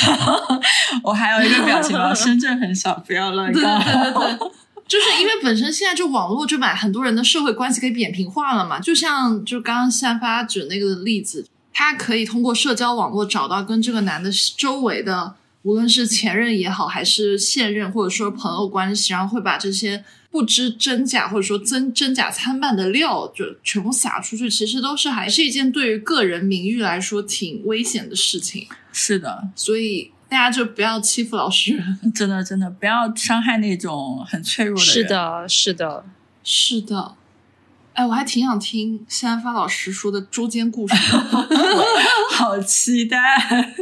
[1.05, 3.61] ”。我还有一个表情包，深圳很小，不要乱搞。
[3.61, 4.51] 对对对对，
[4.89, 31.99] 就是因为本身现在就网络就把很多人的社会关系给扁平化了嘛，就像就刚刚散发举那个例子，他可以通过社交网络找到跟这个男的周围的，无论是前任也好，还是现任或者说朋友关系，然后会把这些不知真假或者说真真假参半的料就全部撒出去，其实都是还是一件对于个人名誉来说挺危险的事情，是的，所以大家就不要欺负老实人。
[32.14, 34.94] 真的真的不要伤害那种很脆弱的人。
[34.94, 36.05] 是，的，是的，
[36.42, 37.16] 是的，
[37.92, 41.49] 哎，我还挺想听谢安发老师说的捉奸故事的。
[42.33, 43.75] 好期待。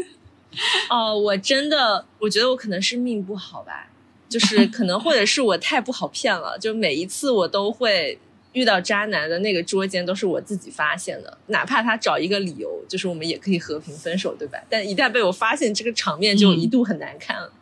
[0.90, 3.88] 哦，我真的，我觉得我可能是命不好吧，
[4.28, 8.18] 就是 可能或者是我太不好骗了，就每一次我都会
[8.52, 14.58] 遇到渣男的那个捉奸都是我自己发现的，哪怕他找一个理由，就是我们也可以和平分手，对吧？
[14.68, 17.52] 但一旦被我发现，这个场面就一度很难看了。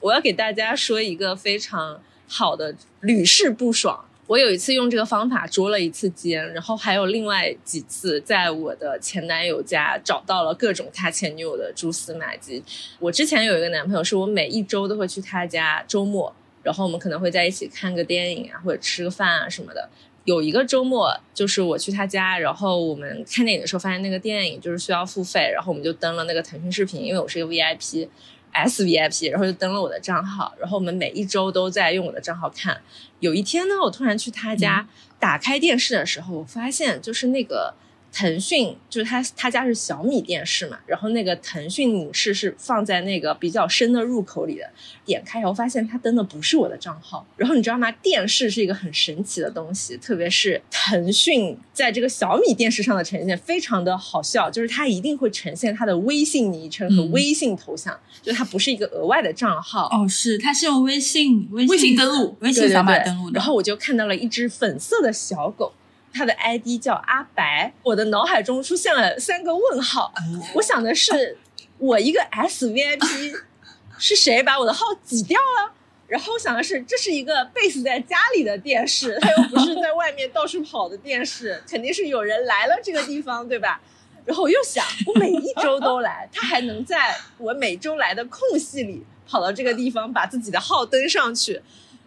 [0.00, 4.04] 我要给大家说一个非常好的屡试不爽。
[4.30, 12.62] 我有一次用这个方法捉了一次奸，然后还有另外几次在我的前男友家找到了各种他前女友的蛛丝马迹。
[13.00, 19.90] 我之前有一个男朋友，是我每一周都会去他家，周末，然后我们可能会在一起看个电影啊，或者吃个饭啊什么的。
[20.26, 28.06] 有一个周末，就是我去他家，然后我们看电影的时候发现那个电影就是需要付费，然后我们就登了那个腾讯视频，因为我是一个 VIP。
[28.52, 32.80] S VIP，然后就登了我的账号，然后我们每一周都在用我的账号看。
[33.20, 37.74] 有一天呢，我突然去他家打开电视的时候，我发现就是那个
[38.12, 44.68] 腾讯就是他他家是小米电视嘛，然后那个腾讯影视是放在那个比较深的入口里的，
[45.04, 47.90] 点开以后发现他登的不是我的账号，然后你知道吗？
[47.92, 59.88] 电视是一个很神奇的东西，特别是腾讯在这个小米电视上的呈现非常的好笑，就是它一定会呈现它的微信昵称和嗯微信头像，就它不是一个额外的账号。
[59.92, 63.38] 哦，是，它是用微信微微信登录微信扫码登录的。
[63.38, 65.72] 然后我就看到了一只粉色的小狗，
[66.12, 70.12] 它的 ID 叫阿白，我的脑海中出现了三个问号。
[70.54, 71.38] 我想的是，
[71.78, 73.40] 我一个 SVIP
[73.98, 75.72] 是谁把我的号挤掉了？
[76.08, 83.80] 然后我想的是，这是一个 base 在家里的电视，它又不是在外面到处跑的电视，肯定是有人来了这个地方，对吧？
[84.24, 91.62] 然后我又想，我每一周都来，他还能在我每周来的空隙里跑到这个地方，把自己的号登上去。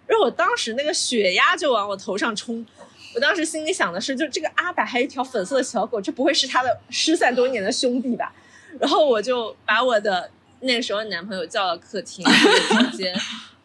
[0.05, 2.65] 然后我当时那个血压就往我头上冲，
[3.15, 8.33] 我当时心里想的是，就这个阿白还有一条粉色的小狗，这不会是他的失散多年的兄弟吧？
[8.79, 13.13] 然后我就把我的那个时候男朋友叫到客厅，我就直接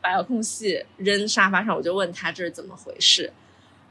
[0.01, 3.33] 把遥控器扔沙发上，我就问他这是怎么回事，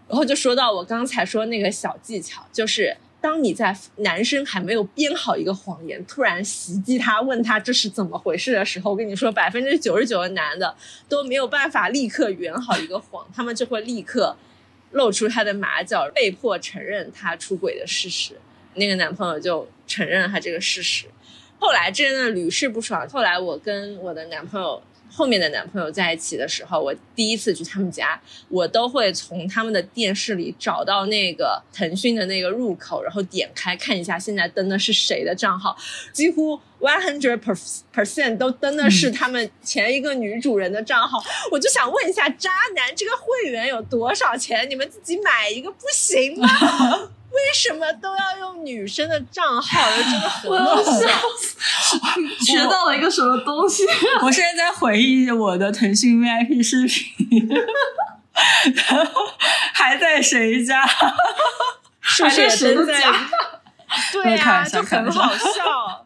[0.08, 10.76] 然后就说到我刚才说那个小技巧，就是当你在男生还没有编好一个谎言，突然袭击他，问他这是怎么回事的时候，我跟你说，百分之九十九的男的
[11.10, 14.38] 都没有办法立刻圆好一个谎，他们就会立刻
[14.92, 18.34] 露出他的马脚，被迫承认他出轨的事实。
[18.76, 21.08] 那个男朋友就承认了他这个事实。
[21.60, 23.08] 后来真的屡试不爽。
[23.10, 35.76] 后来我跟我的男朋友后面的男朋友在一起的时候，我第一次去他们家，我都会从他们的电视里找到那个腾讯的那个入口，然后点开看一下现在登的是谁的账号，
[36.12, 37.40] 几乎 one hundred
[37.94, 41.24] percent 都登的是他们前一个女主人的账号。
[41.52, 44.70] 我就想问一下，渣男这个会员有多少钱？
[44.70, 46.48] 你们自己买一个不行吗？
[47.38, 49.90] 为什么都要用女生的账号？
[49.96, 51.08] 真的很我好要笑
[52.44, 53.86] 学到了一个什么东西？
[54.24, 57.48] 我现在在回忆我的腾讯 VIP 视频，
[58.74, 59.22] 然后
[59.74, 60.86] 还在谁家？
[62.02, 63.30] 是不是也还在谁的家？
[64.12, 66.06] 对呀啊，就很好笑，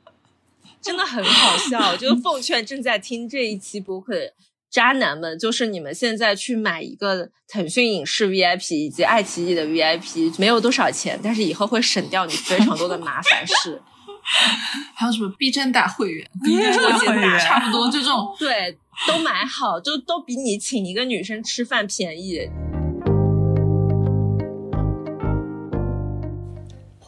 [0.82, 1.96] 真的很好笑。
[1.96, 4.34] 就奉劝正在听这一期播客的
[4.72, 13.82] 渣男们，就是你们现在去买一个腾讯影视 VIP 以及爱奇艺的 VIP，没有多少钱，但是以后会省掉你非常多的麻烦事。
[14.96, 18.34] 还有什么 B 站大会员、B 站大会员会员差不多，就这种。
[18.40, 22.48] 对，都买好，就都比你请一个女生吃饭便宜。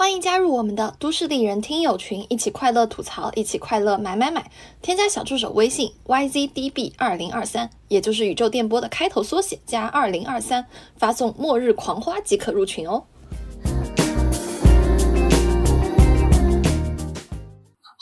[0.04, 4.52] 欢迎加入我们的都市丽人听友群，一起快乐吐槽，一起快乐买买买。
[4.82, 10.66] 添加小助手微信 yzdb 二零二三，也就是宇宙电波的开头缩写加二零二三，
[10.98, 13.06] 发送“末日狂花”即可入群哦。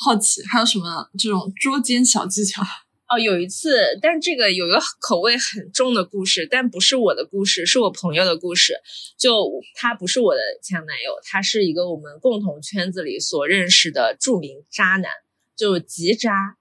[0.04, 2.64] 好奇还有什么这种捉奸小技巧？
[3.12, 8.74] 哦，有一次，但这个有一个口味很重的故事，但不是我的故事，是我朋友的故事。
[9.18, 15.12] 就他不是我的前男友，他是一个我们共同圈子里所认识的著名渣男，
[15.58, 16.56] 就极渣，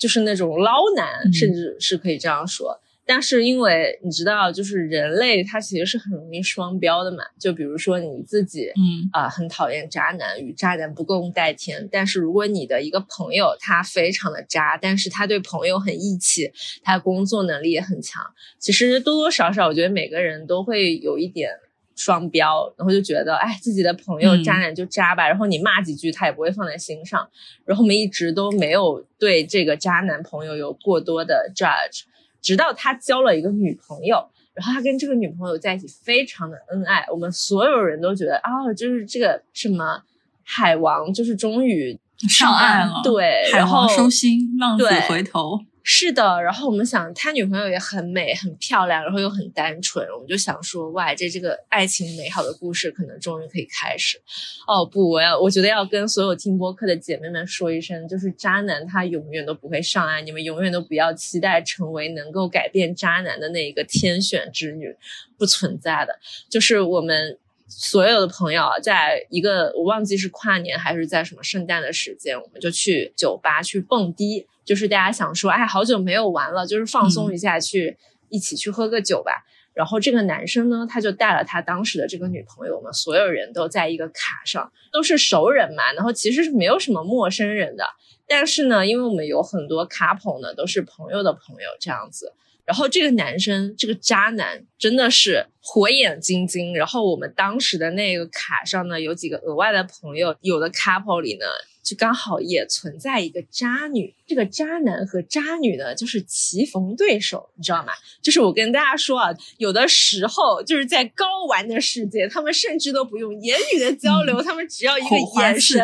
[0.00, 2.80] 就是那种捞男，嗯甚至是可以这样说。
[3.06, 7.22] 但是因为你知道，就是人类他其实是很容易双标的嘛。
[7.38, 11.86] 就比如说你自己，嗯啊、很讨厌渣男，与渣男不共戴天。
[11.92, 16.50] 但是如果你的一个朋友他非常的渣，但是他对朋友很义气，
[16.82, 18.22] 他工作能力也很强，
[18.58, 21.50] 其实多多少少我觉得每个人都会有一点
[21.94, 27.28] 双标，然后就觉得哎自己的朋友嗯渣男就渣吧，然后你骂几句他也不会放在心上。
[27.64, 32.02] 然后我们一直都没有对这个渣男朋友有过多的 judge，
[32.44, 34.28] 直到他交了一个女朋友。
[34.54, 40.00] 然后他跟这个女朋友在一起非常的恩爱，我们所有人都觉得啊、就是这个什么
[40.44, 45.58] 海王，就是终于上岸了对，海王收心，浪子对回头。
[45.86, 54.18] 是的，然后我们想他女朋友也很美、很漂亮，然后又很单纯，我们就想说，哇，这这个爱情美好的故事可能终于可以开始。
[54.66, 64.96] 哦不，我要我觉得要跟所有听播客的姐妹们说一声，就是渣男他永远都不会上岸，你们永远都不要期待成为能够改变渣男的那一个天选之女，
[65.36, 66.18] 不存在的。
[66.48, 77.96] 就是我们所有的朋友，在一个我忘记是跨年还是在什么圣诞的时间，我们就去酒吧去蹦迪，就是大家想说，哎，好久没有玩了，就是放松一下，去、
[78.28, 79.44] 一起去喝个酒吧。
[79.74, 87.84] 然后这个男生呢，他就带了他当时的这个女朋友，我们所有人都在一个卡上，都是熟人嘛，然后其实是没有什么陌生人的。
[88.26, 92.32] 但是呢，因为我们有很多卡朋呢，都是朋友的朋友这样子，
[92.64, 96.72] 然后这个男生，这个渣男真的是火眼金睛。
[96.74, 101.46] 然后我们当时的那个卡上呢，有几个额外的朋友，有的 couple 里呢，
[101.84, 104.14] 就刚好也存在一个渣女。
[104.26, 107.92] 这个渣男和渣女呢，就是棋逢对手，你知道吗？
[108.22, 109.28] 就是我跟大家说啊，
[109.58, 115.80] 有的时候就是在高玩的世界，他们甚至都不用言语的交流， 他们只要一个眼神。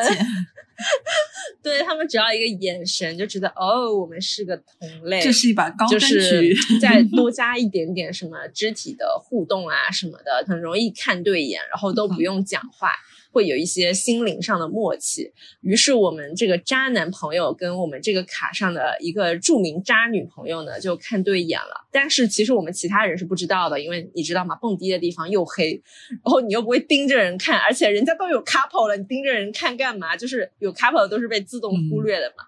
[1.62, 6.56] 对他们只要一个眼神就知道哦，我们是个同类，这是一把高就是局。
[6.80, 12.92] 再 多加一点点什么肢体的互动啊什么的，很容易看对眼，然后都不用讲话。
[13.32, 21.86] 会有一些心灵上的默契，于是我们这个渣男朋友跟我们这个卡上的一个著名渣女朋友呢，就看对眼了。
[21.92, 24.56] 但是其实我们其他人是不知道的，因为你知道吗？
[24.56, 30.16] 蹦迪的地方又黑，然后你又不会盯着人看，而且人家都有 couple 了，你盯着人看干嘛？
[30.16, 32.44] 就是有 couple 都是被自动忽略的嘛。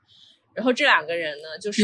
[0.55, 1.83] 然后这两个人呢，就是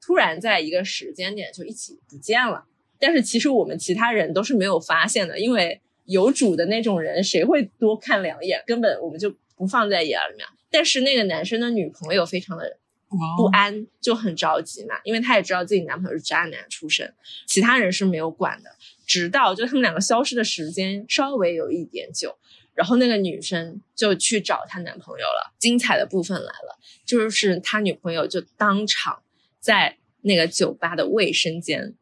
[0.00, 2.64] 突然在一个时间点就一起不见了。
[2.98, 8.62] 但是其实我们其他人都是没有发现的，因为有主的那种人，谁会多看两眼？
[8.66, 10.46] 根本我们就不放在眼里面。
[10.70, 12.78] 但是那个男生的女朋友非常的
[13.36, 17.14] 不安，就很着急嘛，因为她也知道自己男朋友是渣男出身，
[17.46, 18.70] 其他人是没有管的。
[19.06, 22.36] 直到就他们两个消失的时间稍微有一点久，
[22.74, 25.54] 然后那个女生就去找她男朋友了。
[25.58, 29.22] 精彩的部分来了，就是她女朋友就当场
[29.60, 31.94] 在那个酒吧的卫生间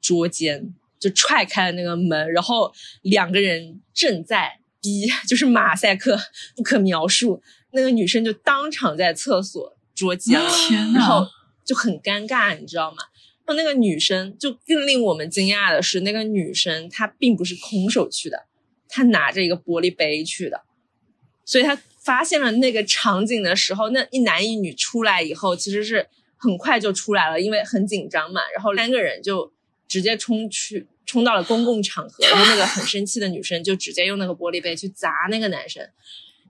[0.00, 0.72] 捉奸，
[1.02, 2.72] 就踹开了那个门，然后
[3.02, 6.16] 两个人正在逼，就是马赛克
[6.54, 7.42] 不可描述。
[7.72, 11.26] 那个女生就当场在厕所捉奸了，天然后，
[11.64, 12.98] 就很尴尬，你知道吗？
[13.44, 18.44] 然后那个女生就更令我们惊讶的是，那个女生她并不是空手去的，
[18.88, 20.62] 她拿着一个玻璃杯去的，
[21.44, 28.40] 所以她发现了那个场景的时候，那一男一女出来以后，其实是很快就出来了，因为很紧张嘛。
[28.54, 29.52] 然后三个人就
[29.88, 35.88] 直接冲去，冲到了公共场合，然后那个很生气的女生就直接用那个玻璃杯去砸那个男生，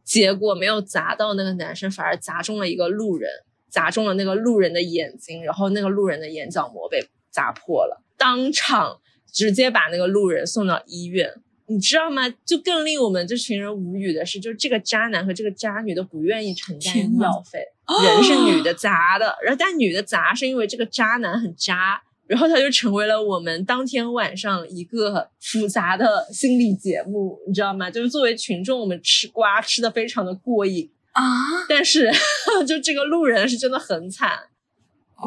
[0.05, 3.31] 结果没有砸到那个男生，反而砸中了一个路人。
[3.73, 9.01] 砸中了那个路人的眼睛，然后那个路人的眼角膜被砸破了，当场
[9.33, 11.33] 直接把那个路人送到医院。
[11.65, 12.29] 你知道吗？
[12.45, 17.65] 就更令我们这群人无语的是，就这个渣男和这个渣女都不愿意承担医药费，
[18.05, 22.03] 人是女的砸的，然后但女的砸是因为这个渣男很渣，
[22.33, 27.91] 然后他就成为了我们当天晚上一个复杂的心理节目，你知道吗？
[27.91, 31.23] 就是作为群众，我们吃瓜吃的非常的过瘾，啊，
[31.69, 32.11] 但是
[32.67, 34.31] 就这个路人是真的很惨。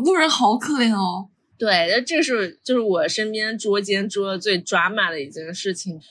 [0.04, 1.30] 路人好可怜哦。
[1.60, 6.02] 对，那这是就是我身边捉奸捉的最抓马的一件事情。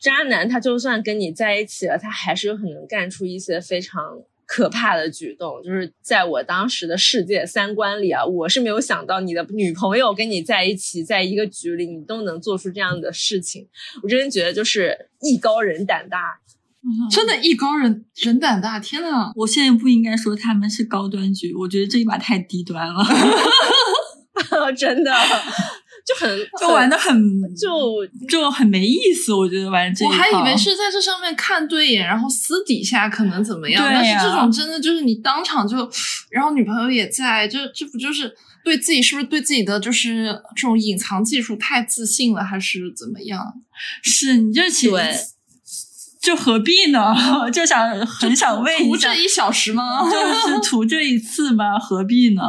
[0.00, 5.62] 渣男他就算跟你在一起了，他还是有可能干出一些非常可怕的举动。
[5.62, 13.66] 就是在我当时的世界三观里啊，我是没有想到你的女朋友跟你在一起，在一个局里，你都能做出这样的事情。
[14.02, 16.38] 我真的觉得就是艺高人胆大。
[17.10, 19.32] 真的艺高人人胆大，天呐！
[19.36, 23.04] 我现在不应该说他们是高端局，我觉得这一把太低端了，
[24.76, 25.12] 真的
[26.04, 27.14] 就很就玩的很
[27.54, 29.32] 就就很没意思。
[29.32, 35.76] 我觉得玩这一我还以为是在这上面看对眼，然后私底下可能怎么样，对但是这种真的就是你当场就，
[36.30, 38.34] 然后女朋友也在，这这不就是
[38.64, 40.26] 对自己是不是对自己的就是
[40.56, 43.40] 这种隐藏技术太自信了，还是怎么样？
[44.02, 45.14] 是你就其对
[46.20, 47.14] 就何必呢？
[47.52, 50.08] 就想很想问一下，图这一小时吗？
[50.10, 51.78] 就是图这一次吗？
[51.78, 52.42] 何必呢？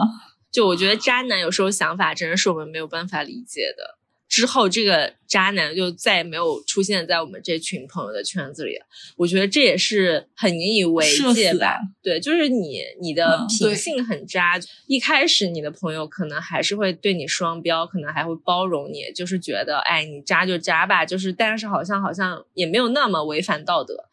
[0.54, 3.97] 就我觉得渣男有时候想法真的是我们没有办法理解的。
[4.30, 8.86] 之后这个渣男就再也没有出现在我们这群朋友的圈子里了。
[9.16, 11.78] 我觉得这也是很引以为戒吧。
[12.01, 24.06] 对，就是你你的嗯品性很渣，一开始你的朋友可能还是会对你双标，可能还会包容你，就是觉得哎你渣就渣吧，就是但是好像好像也没有那么违反道德。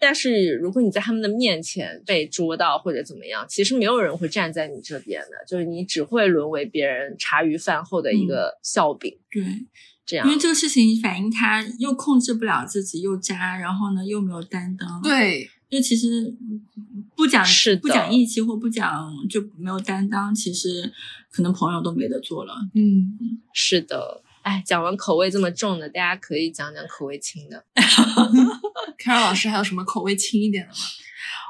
[0.00, 9.18] 但是如果你在他们的面前被捉到或者怎么样，其实没有人会站在你这边的，就是你只会沦为别人茶余饭后的一个笑柄。
[9.30, 9.42] 对，
[10.06, 16.32] 这样因为这个事情反映他又控制不了自己，又渣，然后呢又没有担当。，对，就其实
[17.16, 20.92] 不讲是的不讲义气或不讲就没有担当，其实
[21.30, 22.54] 可能朋友都没得做了。
[22.74, 23.18] 嗯，
[23.52, 24.22] 是的。
[24.42, 27.62] 哎，讲完口味这么重的，大家可以讲讲口味轻的。
[28.98, 30.78] 凯尔老师还有什么口味轻一点的吗？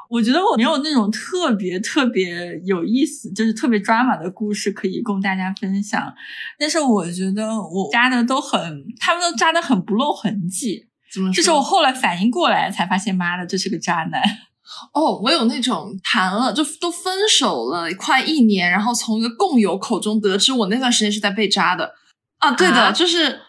[0.09, 6.11] 我觉得我没有那种特别特别有意思，就是特别抓马的故事可以供大家分享。
[6.57, 8.59] 但是我觉得我扎的都很，
[8.99, 10.87] 他们都扎的很不露痕迹。
[11.13, 11.31] 怎么？
[11.31, 14.21] 这是我后来反应过来才发现，妈的，这是个渣男。
[14.93, 21.93] 哦，我有那种谈了就都分手了快一年，然后从一个共友口中得知我那段时间是在被渣的，
[22.39, 23.39] 啊，对的，啊就是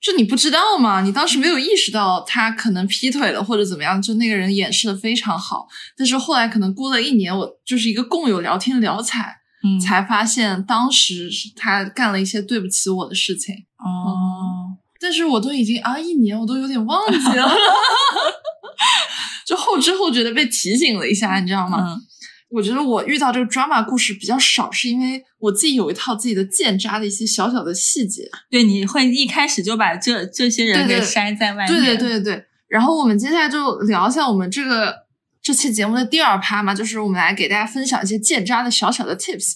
[0.00, 17.50] 就你不知道嘛，你当时没有意识到他可能劈腿了或者怎么样，就那个人掩饰的非常好，但是后来可能过了一年，我就是一个共有聊天聊彩，嗯，才发现当时是他干了一些对不起我的事情，哦，但是我都已经啊一年，我都有点忘记了
[19.44, 21.84] 就后知后觉的被提醒了一下，你知道吗？
[21.88, 22.00] 嗯
[22.50, 28.28] 我觉得我遇到这个 drama 故事比较少，是因为我自己有一套自己的建渣的一些小小的细节。
[28.50, 32.44] 对，你会一开始就把这这些人给筛在外面，对对对对。
[32.66, 34.94] 然后我们接下来就聊一下我们这个
[35.42, 39.54] 这期节目的第二趴嘛，就是我们来给大家分享一些建渣的小小的 tips。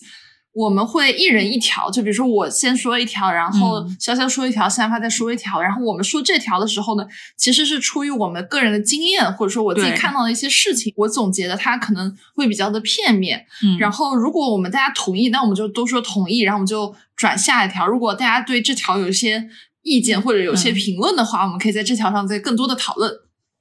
[0.53, 5.61] 我们会一人一条，就比如说我先说一条，然后嗯潇潇说一条，三发再说一条。
[5.63, 13.47] 然后我们说这条的时候呢，其实是出于我们个人的经验，或者说我自己看到的一些事情，我总结的，它可能会比较的片面。
[13.65, 17.87] 嗯，然后，如果我们大家同意，那我们就都说同意，然后我们就转下一条。
[17.87, 19.49] 如果大家对这条有一些
[19.83, 23.11] 意见或者有些嗯评论的话，我们可以在这条上再更多的讨论，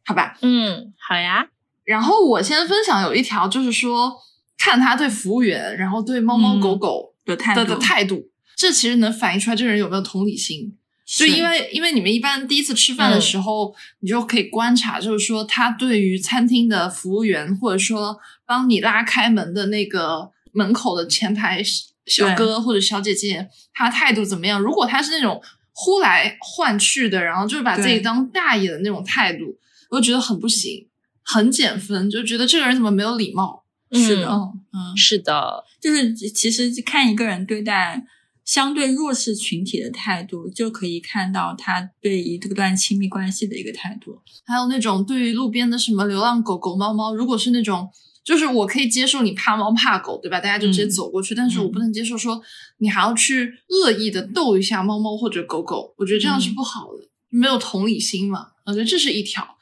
[0.03, 0.37] 好吧？
[0.41, 1.47] 嗯，好呀。
[1.85, 4.13] 然后我先分享有一条，就是说
[4.61, 10.77] 看他对服务员，然后对猫猫狗狗的态度的的态度，这其实能反映出来这个人有没有同理心。
[11.03, 21.61] 就因为因为你们一般第一次吃饭的时候，你就可以观察，就是说他对于餐厅的服务员，或者说帮你拉开门的那个门口的前台
[22.05, 24.61] 小哥或者小姐姐，他态度怎么样？
[24.61, 25.41] 如果他是那种
[25.73, 29.57] 呼来唤去的，然后就是把自己当大爷的那种态度，
[29.89, 30.87] 我就觉得很不行，
[31.23, 33.60] 很减分，就觉得这个人怎么没有礼貌？
[33.91, 38.05] 是的嗯，嗯，是的，就是其实看一个人对待
[38.45, 44.19] 相对弱势群体的态度，就可以看到他对于这段亲密关系的一个态度。
[44.45, 47.89] 还有那种对于路边的什么流浪狗狗、猫猫，如果是那种，
[48.23, 50.39] 就是我可以接受你怕猫怕狗，对吧？
[50.39, 52.41] 大家就直接嗯走过去，但是我不能接受说
[52.77, 58.47] 你还要去恶意的逗一下猫猫或者狗狗，我觉得这样是嗯不好的，没有同理心嘛。
[58.65, 59.57] 我觉得这是一条。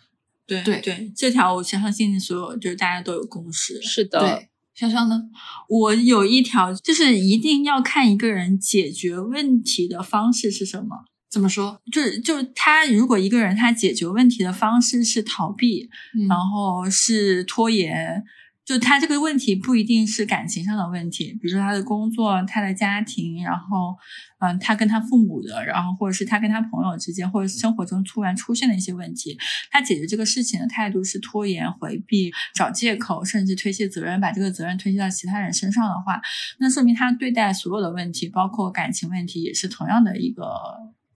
[0.50, 3.82] 对对对，这条我相信所有就是大家都有共识。
[3.82, 5.22] 是的，对，香香呢？
[5.70, 11.06] 我有一条就是一定要看一个人解决问题的方式是什么。
[11.30, 11.80] 怎么说？
[11.92, 15.88] 就是就是他如果一个人他解决问题的方式是逃避，
[16.18, 18.24] 嗯然后是拖延，
[18.70, 23.98] 就他这个问题不一定是感情上的问题，比如说他的工作、他的家庭，然后
[24.38, 29.36] 嗯，他跟他父母的，然后或者是他跟他朋友之间，或者生活中突然出现的一些问题，
[29.72, 36.22] 他解决这个事情的态度是拖延、回避、找借口，甚至推卸责任，把这个责任推卸到其他人身上的话，
[36.60, 40.46] 那说明他对待所有的问题，包括感情问题，也是同样的一个。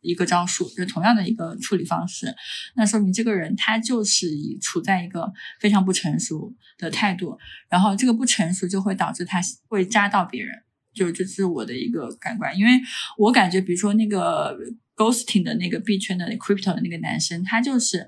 [0.04, 2.36] 一个招数，就同样的一个处理方式，
[2.76, 7.38] 那说明这个人他就是以处在一个非常不成熟的态度，
[7.70, 10.56] 然后这个不成熟就会导致他会扎到别人，
[10.94, 12.72] 就这是我的一个感官，因为
[13.18, 14.56] 我感觉，比如说那个
[14.96, 18.06] ghosting 的那个 B 圈的 crypto 的那个男生，他就是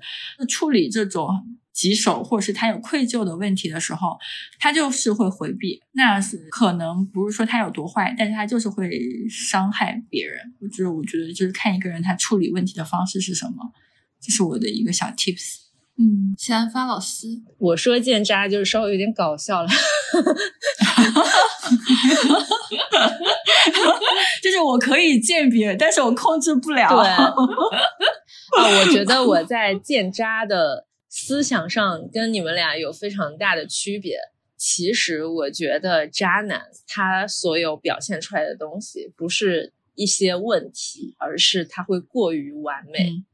[0.48, 1.28] 处理这种
[1.76, 4.16] 棘手或者是他有愧疚的问题的时候，
[4.58, 5.82] 他就是会回避。
[5.92, 8.90] 那是可能不是说他有多坏，但是他就是会
[9.28, 10.40] 伤害别人。
[10.62, 13.72] 我就是我觉得就是看一个人他处理问题的方式是什么，
[14.22, 15.66] 这是我的一个小 tips。
[15.98, 17.26] 嗯，谢安发老师，
[17.58, 19.68] 我说见渣就是稍微有点搞笑了。
[24.42, 26.88] 就是我可以鉴别，但是我控制不了。
[26.88, 27.34] 对， 啊，
[28.56, 30.85] 我觉得我在见渣的
[31.18, 34.18] 思想上跟你们俩有非常大的区别。
[34.58, 43.08] 其实我觉得渣男他所有表现出来的东西，不是一些问题，而是他会过于完美。
[43.10, 43.24] 嗯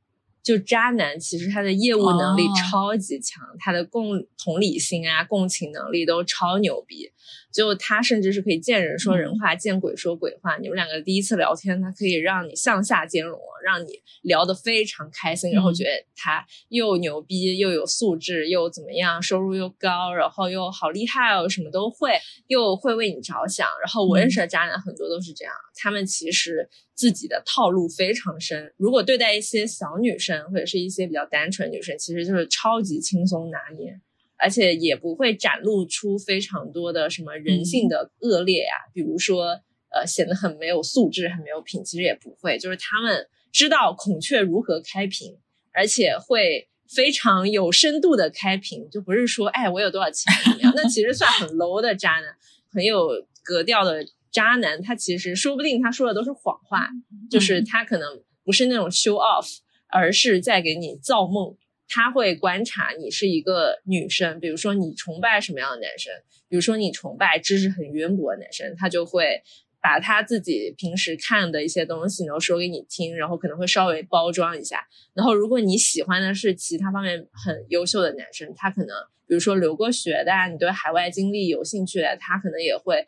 [0.43, 7.13] 就渣男，其实他的业务能力哦超级强，他的共同理心啊、共情能力都超牛逼。
[7.53, 10.57] 就他甚至是可以见人说人话，见鬼说鬼话。
[10.59, 13.89] 你们两个第一次聊天，他可以让你向下兼容，让你
[14.23, 22.13] 聊得非常开心，然后觉得他又牛逼又有素质又怎么样，收入又高，然后又好厉害哦，什么都会，
[22.47, 23.69] 又会为你着想。
[23.83, 28.73] 然后我认识的渣男很多都是这样，他们其实自己的套路非常深。
[28.77, 34.01] 如果对待一些小女生或者是一些比较单纯女生，其实就是超级轻松拿捏。
[34.43, 39.61] 而且也不会展露出非常多的什么人性的恶劣呀、比如说
[39.95, 45.39] 呃显得很没有素质、很没有品，其实也不会，就是他们知道孔雀如何开屏，
[45.73, 52.25] 而且会非常有深度的开屏，就不是说哎我有多少钱怎么样，那其实算很 low 的渣男，
[52.73, 53.09] 很有
[53.45, 56.89] 格调的渣男，他其实说不定他说的都是谎话，
[57.31, 61.57] 就是他可能不是那种 show off，而是在给你造梦。
[61.89, 66.13] 他会观察你是一个女生，比如说你崇拜什么样的男生，
[66.49, 69.43] 比如说你崇拜知识很渊博的男生，他就会
[69.81, 74.81] 把他自己平时看的一些东西，然后说给你听，然后可能会稍微包装一下。
[75.13, 83.07] 然后如果你喜欢的是其他方面很优秀的男生，他可能比如说留过学的，你对海外经历有兴趣的，他可能也会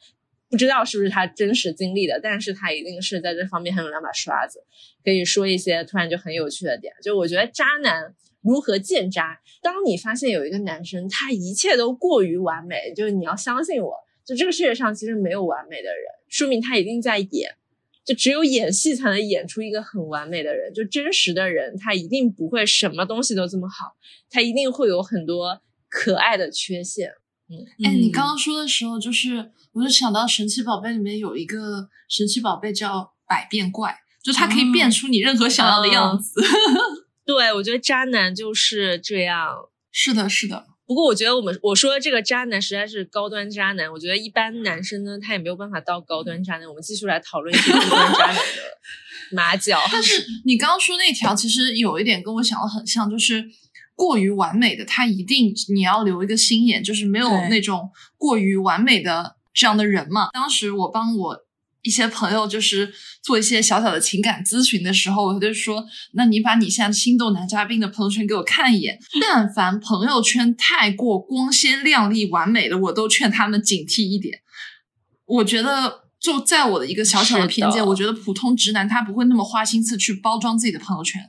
[0.50, 4.62] 不知道是不是他真实经历的，但是他一定是在这方面很有两把刷子，
[5.02, 6.92] 可以说一些突然就很有趣的点。
[7.02, 8.14] 就我觉得渣男。
[8.44, 9.40] 如何见渣？
[9.62, 17.56] 当你发现有一个男生，他一切都过于完美，就是你要相信我，就这个世界上其实没有完美的人，说明他一定在演，
[18.04, 20.72] 就只有演戏才能演出一个很完美的人。
[20.74, 23.96] 就真实的人，他一定不会什么东西都这么好，
[24.28, 27.10] 他一定会有很多可爱的缺陷。
[27.48, 36.40] 嗯，哎，你刚刚说的时候，就是我就想到神奇宝贝里面有一个神奇宝贝叫百变怪，就它可以变出你任何想要的样子。
[37.26, 39.68] 对，我觉得渣男就是这样。
[39.90, 40.66] 是的，是的。
[40.86, 43.90] 不过我觉得我们我说的这个渣男实在是高端渣男。
[43.90, 46.68] 我觉得一般男生呢，他也没有办法到高端渣男。
[46.68, 48.42] 我们继续来讨论一些低端渣男的
[49.32, 49.80] 马脚。
[49.90, 53.42] 但是你刚刚说那条，其实有一点跟我想的很像，就是
[53.94, 60.28] 过于完美的，他一定你要留一个心眼，就是没有那种过于完美的这样的人嘛。
[60.32, 61.43] 当时我帮我。
[61.84, 68.98] 一些朋友就是做一些小小的情感咨询的时候，我就说：“那你把你现在心动男嘉宾的朋友圈给我看一眼。
[69.20, 74.40] 但凡朋友圈太过光鲜亮丽、完美的，我都劝他们警惕一点。
[75.26, 81.20] 我觉得，就在我的一个小小的偏见，我觉得普通直男他不会那么花心思去包装自己的朋友圈。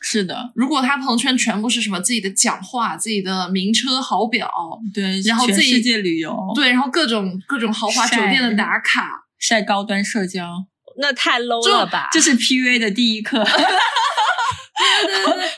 [0.00, 4.50] 是的，如果他朋友圈全部是什么自己的讲话、自己的名车好表，
[4.92, 10.66] 对，然后自己世界旅游，对，然后各种各种豪华酒店的打卡。”晒高端社交，
[11.00, 12.08] 那太 low 了吧？
[12.12, 13.44] 这是 PUA 的第一课，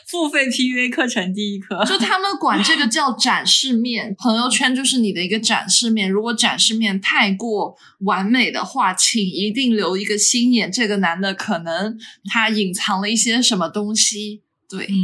[0.07, 1.85] 付费 PUA 课程第一课。
[1.85, 6.11] 就他们管这个叫展示面，朋友圈就是你的一个展示面。
[6.11, 11.99] 如果展示面太过完美的话，请一定留一个心眼，这个男的可能
[12.31, 14.43] 他隐藏了一些什么东西。
[14.71, 14.95] 对，嗯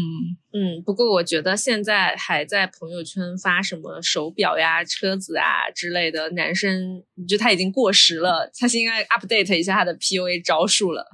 [0.53, 11.05] 嗯，不过我觉得现在还在朋友圈发什么手表呀、车子啊之类的男生，就他已经过时了，他是应该 update 一下他的 PUA 招数了。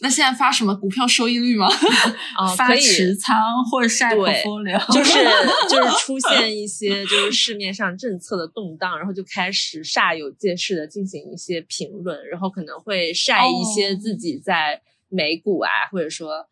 [0.00, 1.66] 那现在发什么股票收益率吗？
[2.38, 4.14] 啊， 发持仓或者晒
[4.44, 5.18] 风流，就是
[5.68, 16.46] 就是出现一些就是市面上政策的动荡，然后就开始煞有介事的进行一些评论，然后可能会晒一些自己在美股啊，或者说。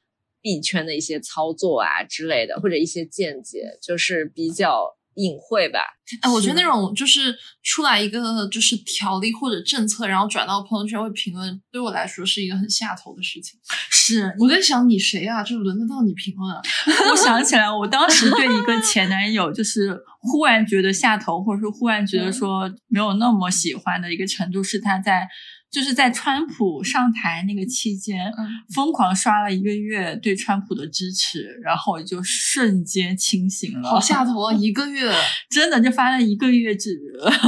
[0.44, 5.80] 币圈的一些操作啊之类的，或者一些见解，就是比较隐晦吧。
[6.20, 13.58] 哎，我觉得那种就是出来一个就是条例或者政策，然后转到朋友圈会评论，对我来说是一个很下头的事情。
[13.90, 15.42] 是我在想你谁啊？
[15.42, 16.54] 就轮得到你评论？
[17.10, 25.26] 我想起来，我当时对一个前男友，就是忽然觉得下头，或者说忽然觉得说没有那么喜欢的一个程度，是他在。
[25.74, 28.32] 就是在川普上台那个期间，
[28.72, 33.90] 疯狂刷了一个月对川普的支持，然后就瞬间清醒了。
[33.90, 34.52] 好下头啊！
[34.54, 35.12] 一个月，
[35.50, 36.96] 真的就发了一个月纸，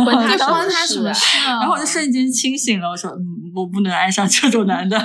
[0.04, 0.44] 关 他什
[1.00, 1.60] 么事啊？
[1.60, 3.22] 然后我就瞬间清醒了，我说：“嗯，
[3.54, 4.98] 我不能爱上这种男的。”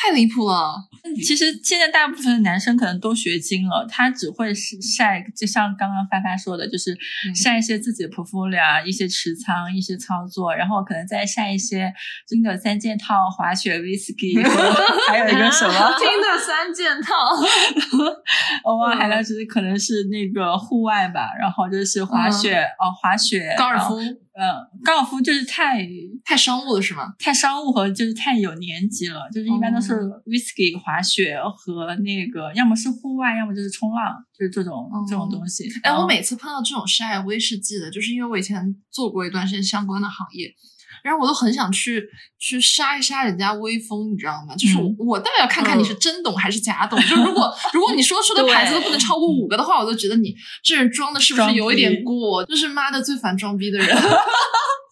[0.00, 0.74] 太离谱了！
[1.22, 6.96] 其实现在大部分的男生可能都学精了，他只会是晒，就像刚刚发发说的，就是
[7.34, 11.92] 晒一些自己的 portfolio 啊，一些持仓，一些操作，然后可能再晒一些
[12.26, 14.40] 真的三件套、滑雪、whisky，
[15.08, 17.14] 还有一个什么 金的三件套，
[18.64, 23.98] 偶尔还有就是可能是那个户外吧，然后就是滑雪哦，滑雪、高尔夫。
[24.40, 25.86] 嗯，高尔夫就是太
[26.24, 27.12] 太商务了，是吗？
[27.18, 29.92] 太商务和就是太有年纪了，就是一般都是
[30.24, 35.68] whisky 滑雪和那个，要么是户外，要么就是冲浪，就是这种这种东西。
[35.82, 40.54] 哎，我每次碰到这种晒威士忌的，就是因为我以前做过一段时间相关的行业。
[41.02, 44.54] 然后我都很想去去杀一杀人家威风，你知道吗？
[44.56, 47.00] 就是我倒要看看你是真懂还是假懂。
[47.02, 52.44] 就如果 如果你说出的牌子都不能超过五个的话，我都觉得你这人装的是不是有一点过？
[52.44, 53.88] 就是妈的最烦装逼的人。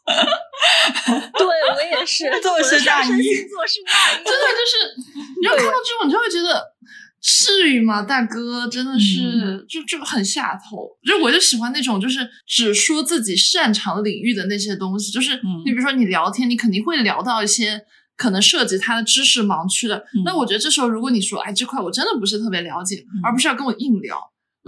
[0.09, 4.94] 对我也是， 做是大一，做是大一，真的就是，
[5.40, 6.78] 你就看到这种，你就会觉得。
[7.20, 8.68] 至于吗，大哥？
[8.68, 10.88] 真的是，就就很下头。
[11.04, 15.10] 就我就喜欢那种，就是只说自己擅长领域的那些东西。
[15.10, 17.80] 就是你比如说你聊天，你肯定会聊到一些
[18.16, 20.04] 可能涉及他的知识盲区的。
[20.24, 24.18] 那我觉得这时候，如果你说，哎，这块我真的不是特别了解，而不是要跟我硬聊。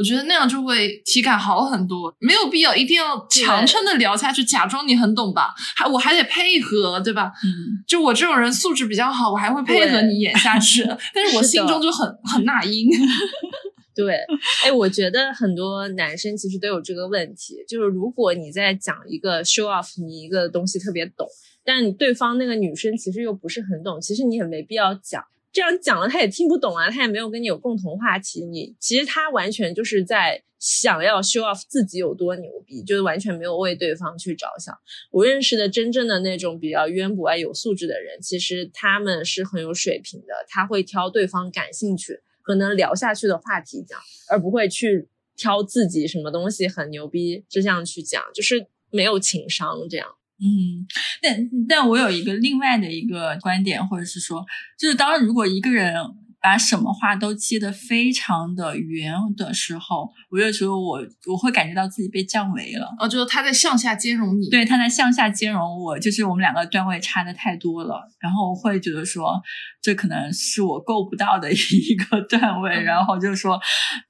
[0.00, 5.52] 我觉得那样就会体感好很多，没有必要一定要强撑的聊下去，假装你很懂吧？
[5.76, 7.30] 还我还得配合，对吧？
[7.44, 10.82] 嗯，就我这种人素质比较好，我还会配合你演下去，
[11.14, 12.88] 但是我心中就很 很那英。
[13.94, 14.16] 对，
[14.64, 21.26] 哎，我觉得很多男生其实都有这个问题，就是如果你在讲一个 show off，你一个东西特别懂。
[21.62, 25.22] 但对方那个女生其实又不是很懂，其实你也没必要讲。
[25.52, 28.44] 这样讲了，他也听不懂啊，他也没有跟你有共同话题。
[28.44, 34.72] 你其实他完全就是在想要 show off 自己有多牛逼，就是完全没有为对方去着想。
[35.10, 43.98] 我认识的真正的那种比较渊博啊、有素质的人，其实他们是很有水平的，他会挑对方感兴趣和能聊下去的话题讲，
[44.28, 50.06] 而不会去挑自己什么东西很牛逼这样去讲，就是没有情商这样。
[50.40, 50.86] 嗯，
[51.20, 54.44] 但但我有一个另外的一个观点，或者是说，
[54.78, 55.94] 就是当如果一个人
[56.42, 60.98] 把什么话都接得非常的圆的时候，我有时候我
[61.30, 62.88] 我会感觉到自己被降维了。
[62.98, 69.40] 哦，就是他在向下兼容你，对，他在向下兼容我，就是我们两个段位差的太多了，然后我会觉得说，
[69.82, 73.60] 这可能是我够不到的一个段位，然后就是说，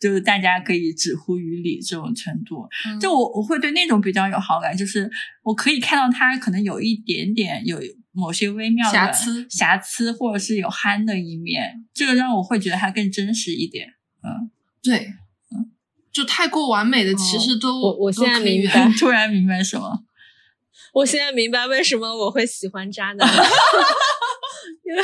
[0.01, 5.11] 就是大家可以止乎于理这种程度，嗯就我我会对那种比较有好感，就是
[5.43, 7.81] 我可以看到他可能有一点点有
[8.13, 13.95] 某些微妙的瑕疵瑕疵或者是有憨的一面，这个让我会觉得他更真实一点。
[14.23, 14.51] 嗯，
[14.83, 15.15] 对，
[15.51, 15.71] 嗯，
[16.13, 20.05] 就太过完美的，其实都我我现在明白 突然明白什么？
[20.93, 23.45] 我现在明白为什么我会喜欢渣男了，
[24.85, 25.03] 因为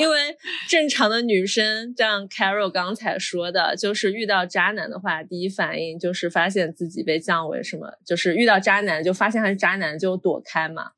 [0.00, 0.36] 因为
[0.68, 10.90] 正常的女生，像 Carol 刚才说的，就是遇到渣男的话，第一反应就是发现自己被降为什么，就是遇到渣男就发现他是渣男就躲开嘛。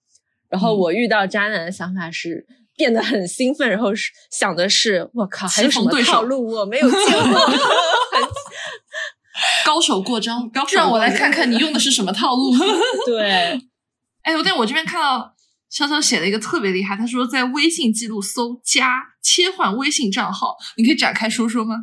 [0.56, 8.22] 然后嗯我遇到渣男的想法是变得很兴奋，然后是想的是我靠，还有什么套路我没有见过， 很
[9.66, 12.54] 高手过招，高手让我来看看你用的是什么套路。
[13.04, 13.60] 对。
[14.24, 15.34] 哎，我在我这边看到
[15.70, 21.76] 潇潇写了一个特别厉害，他说在微信记录搜加切换微信账号，你可以展开说说吗？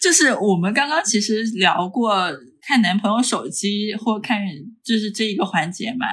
[0.00, 2.32] 就是我们刚刚其实聊过
[2.66, 4.38] 看男朋友手机或看
[4.84, 6.06] 就是这一个环节嘛，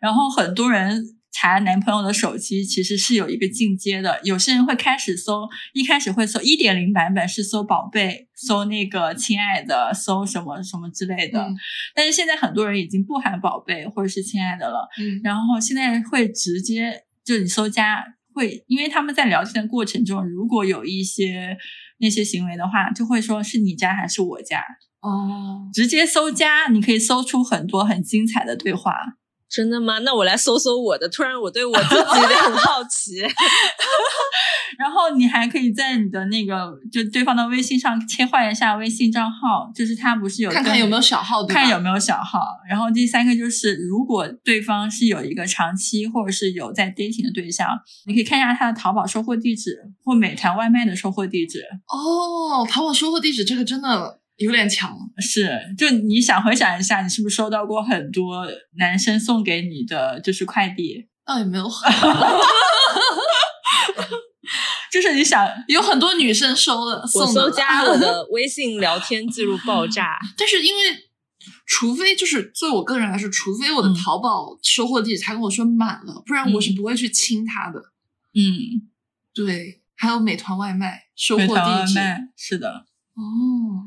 [0.00, 1.00] 然后很多人
[1.32, 11.56] 查男朋友的手机其实是有一个进阶的，有些人会开始搜，一开始会搜一点零版本是搜宝贝，搜那个亲爱的，搜什么什么之类的，嗯。
[11.94, 15.20] 但是现在很多人已经不喊宝贝或者是亲爱的了，嗯。
[15.22, 18.02] 然后现在会直接就你搜加
[18.34, 21.56] 会，因为他们在聊天的过程中，如果有一些
[21.98, 24.64] 那些行为的话，就会说是你家还是我家，
[25.00, 28.92] 哦，直接搜加，你可以搜出很多很精彩的对话。
[29.50, 29.98] 真的吗？
[29.98, 31.08] 那我来搜搜我的。
[31.08, 33.20] 突然，我对我自己也很好奇。
[34.78, 42.40] 然后你还可以在你的那个就对方的微信上切换一下微信账号，就是他不是有看看有没有小号，对看有没有小号。
[42.68, 47.68] 然后第三个就是，如果对方是有一个长期或者是有在 dating 的对象，
[48.06, 51.62] 你可以看一下他的淘宝收货地址或美团外卖的收货地址。
[51.88, 54.96] 哦，淘宝收货地址这个真的有点强。
[55.18, 58.46] 是，就你想回想一下，你是不是收到过很多
[58.78, 61.06] 男生送给你的就是快递？
[61.24, 61.92] 倒也没有很，
[64.90, 70.18] 就是你想，有很多女生收的我送的搜加我的 微信聊天记录爆炸。
[70.36, 70.80] 但是因为，
[71.66, 77.78] 除非就是作为我个人来说，除非我的嗯淘宝收货地址他跟我说满了，不然我是不会去清他的。
[78.34, 78.88] 嗯，
[79.32, 82.00] 对，还有美团外卖收货地址，
[82.36, 83.86] 是的，哦，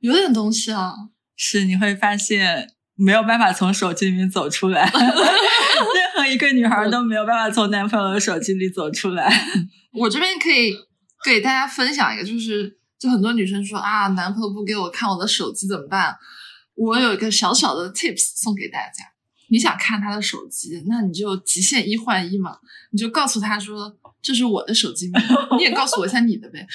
[0.00, 0.94] 有点东西啊。
[1.36, 9.32] 是你会发现没有办法从手机里面走出来， 任何一个女孩都没有办法从男朋友的手机里走出来。
[9.94, 10.74] 我这边可以
[11.24, 16.16] 给大家分享一个，就是就很多女生说啊，男朋友不给我看我的手机怎么办？
[16.74, 19.04] 我有一个小小的 tips 送给大家。
[19.50, 22.58] 你想看他的手机，那你就极限一换一嘛，
[22.92, 26.66] 你就告诉他说这是我的手机密码，你也告诉我一下你的呗。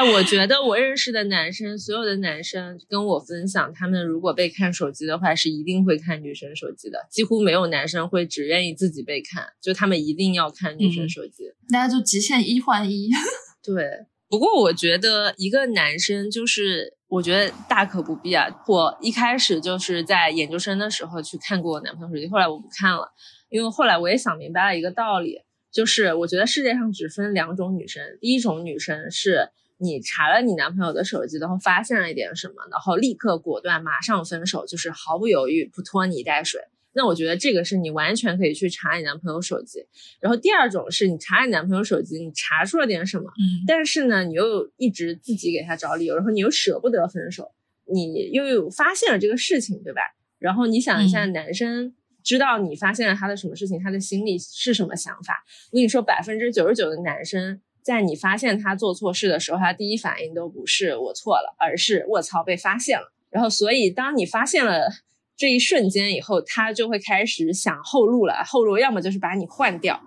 [0.00, 11.52] 哎，我觉得我认识的男生，所有的男生跟我分享，他们如果被看手机的话，是一定会看女生手机的，几乎没有男生会只愿意自己被看，就他们一定要看女生嗯手机。
[11.70, 13.10] 大家就极限一换一。
[13.62, 18.48] 对，不过我觉得一个男生就是，我觉得大可不必啊。
[18.68, 23.12] 我一开始就是在研究生的时候去看过我男朋友手机，后来我不看了，
[23.50, 29.50] 因为后来我也想明白了一个道理，就是我觉得世界上只分两种女生，第一种女生是。
[29.80, 36.60] 你查了你男朋友的手机，然后发现了一点什么，然后立刻果断马上分手，就是毫不犹豫不拖泥带水。
[36.92, 39.86] 那我觉得这个是你完全可以去查你男朋友手机。
[40.20, 47.52] 然后第二种是你查你男朋友手机，你查出了点什么，嗯但是呢，你又一直自己给他找理由，然后你又舍不得分手，
[47.92, 50.00] 你又有发现了这个事情，对吧？
[50.40, 55.44] 然后你想一下，嗯男生知道你发现了他的什么事情，他的心里是什么想法？
[55.70, 63.12] 我跟你说，百分之九十九的男生在你发现他做错事的时候，他第一反应都不是我错了，而是卧槽被发现了。
[63.30, 64.88] 然后，所以当你发现了
[65.36, 68.42] 这一瞬间以后，他就会开始想后路了。
[68.44, 70.00] 后路要么就是把你换掉，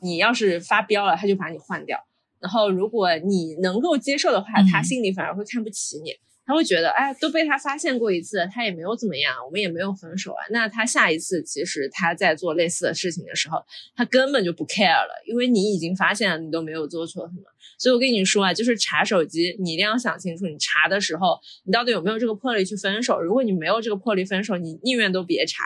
[0.00, 1.98] 你要是发飙了，他就把你换掉。
[2.40, 6.12] 然后如果你能够接受的话，他心里反而会看不起你。
[6.46, 10.44] 他会觉得，哎，都被他发现过一次，他也没有怎么样，我们也没有分手啊。
[10.50, 13.64] 那他下一次，其实他在做类似的事情的时候，
[13.96, 17.42] 他根本就不 care 了，因为你已经发现了，你都没有做错什么。
[17.78, 23.22] 所以我跟你说啊，就是查手机，你一定要想清楚，你查的时候，你到底有没有这个魄力去分手。
[23.22, 25.64] 如果你没有这个魄力分手，你宁愿都别查。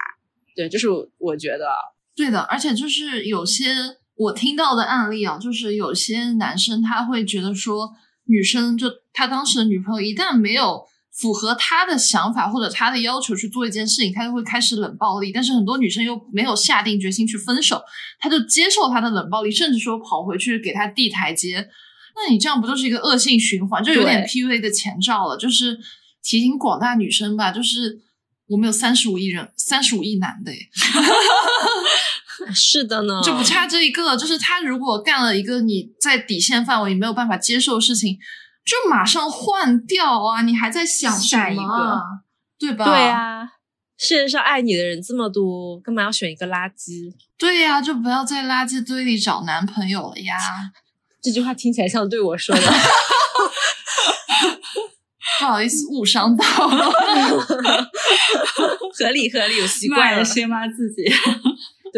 [0.54, 1.66] 对，就是我觉得。
[2.14, 3.66] 对的，而且就是有些
[4.14, 7.90] 我听到的案例啊，就是有些男生他会觉得说。
[8.28, 15.32] 女生就他当时的女朋友一旦没有符合他的想法或者他的要求去做一件事情，他就会开始冷暴力。
[15.32, 17.82] 但是很多女生又没有下定决心去分手，
[18.20, 21.68] 他就接受他的冷暴力，甚至说跑回去给他递台阶。
[22.14, 25.36] 那你这样不就是一个恶性循环，就有点 PUA 的前兆了？
[25.36, 25.78] 就是
[26.22, 28.00] 提醒广大女生吧，就是
[28.48, 30.52] 我们有三十五亿人，三十五亿男的，
[32.54, 34.16] 是的呢，就不差这一个。
[34.16, 38.18] 就是他如果干了一个你在底线范围你没有办法接受的事情，
[38.64, 40.42] 就马上换掉啊！
[40.42, 42.02] 你还在想下一个，
[42.58, 42.84] 对吧？
[42.84, 43.48] 对啊，
[43.96, 47.12] 世界上爱你的人这么多，干嘛要选一个垃圾？
[47.38, 50.36] 对呀，就不要在垃圾堆里找男朋友了呀！
[51.22, 52.62] 这句话听起来像对我说的，
[55.40, 56.90] 不好意思，误伤到了。
[58.98, 61.02] 合理合理，我习惯了，先骂自己。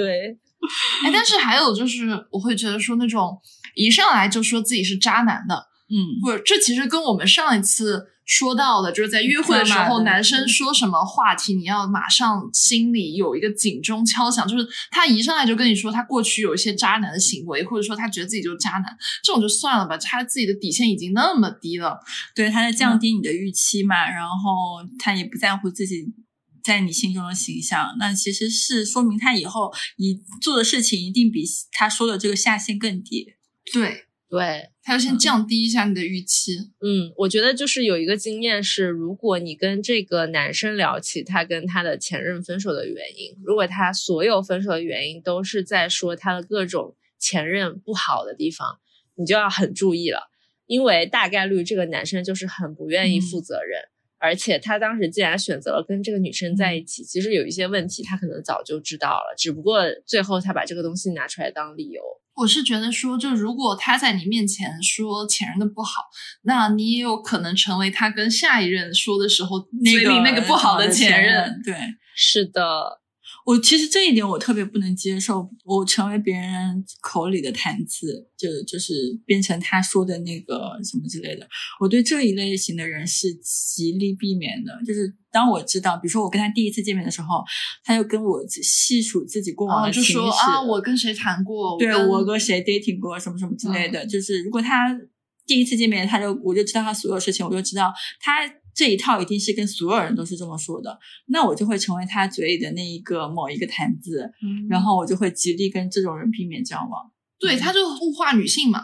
[0.03, 0.39] 对，
[1.05, 3.39] 哎，但是还有就是，我会觉得说那种
[3.75, 18.85] 一上来就说自己是渣男的，嗯，不是，这其实跟我们上一次说到的，就是在约会的时候，男生说什么话题，你要马上心里有一个警钟敲响，就是他一上来就跟你说他过去有一些渣男的行为，或者说他觉得自己就是渣男，
[19.23, 21.99] 这种就算了吧，他自己的底线已经那么低了，
[22.35, 26.13] 对，他在降低你的预期嘛，然后他也不在乎自己。
[26.63, 33.35] 在你心中的形象，那其实是说明他以后你做的事情一定比他说的这个下限更低。
[33.73, 36.53] 对对，他要先降低一下你的预期。
[36.81, 48.79] 嗯，我觉得就是有一个经验是，如果你跟这个男生聊起他跟他的前任分手的原因，如果他所有分手的原因都是在说他的各种前任不好的地方，
[49.17, 50.31] 你就要很注意了，
[50.67, 53.83] 因为大概率这个男生就是很不愿意负责任。
[54.21, 62.03] 而且他当时既然选择了跟这个女生在一起，其实有一些问题他可能早就知道了，只不过最后他把这个东西拿出来当理由。
[62.37, 66.03] 我是觉得说，就如果他在你面前说前任的不好，
[66.43, 71.61] 那你也有可能成为他跟下一任说的时候嘴里那个不好的前任。
[71.65, 71.75] 对，
[72.15, 73.00] 是的。
[73.51, 78.93] 我其实这一点我特别不能接受，我成为别人口里的谈资，就就是
[79.27, 81.49] 变成他说的那个什么之类的。
[81.81, 84.73] 我对这一类型的人是极力避免的。
[84.87, 87.43] 就是当我知道，比如说我跟他第一次见面的时候，
[87.83, 94.07] 他就跟我细数自己过往的情史啊，我跟谁谈过，对我跟谁 dating 过什么什么之类的。
[94.07, 94.97] 就是如果他
[95.45, 98.49] 第一次见面，他就我就知道他所有事情，我就知道他。
[98.75, 104.31] 这一套一定是跟所有人都是这么说的，那我就会成为他嘴里的那一个某一个谈资，
[104.69, 107.11] 然后我就会极力跟这种人避免交往。
[107.39, 108.83] 对，他就物化女性嘛，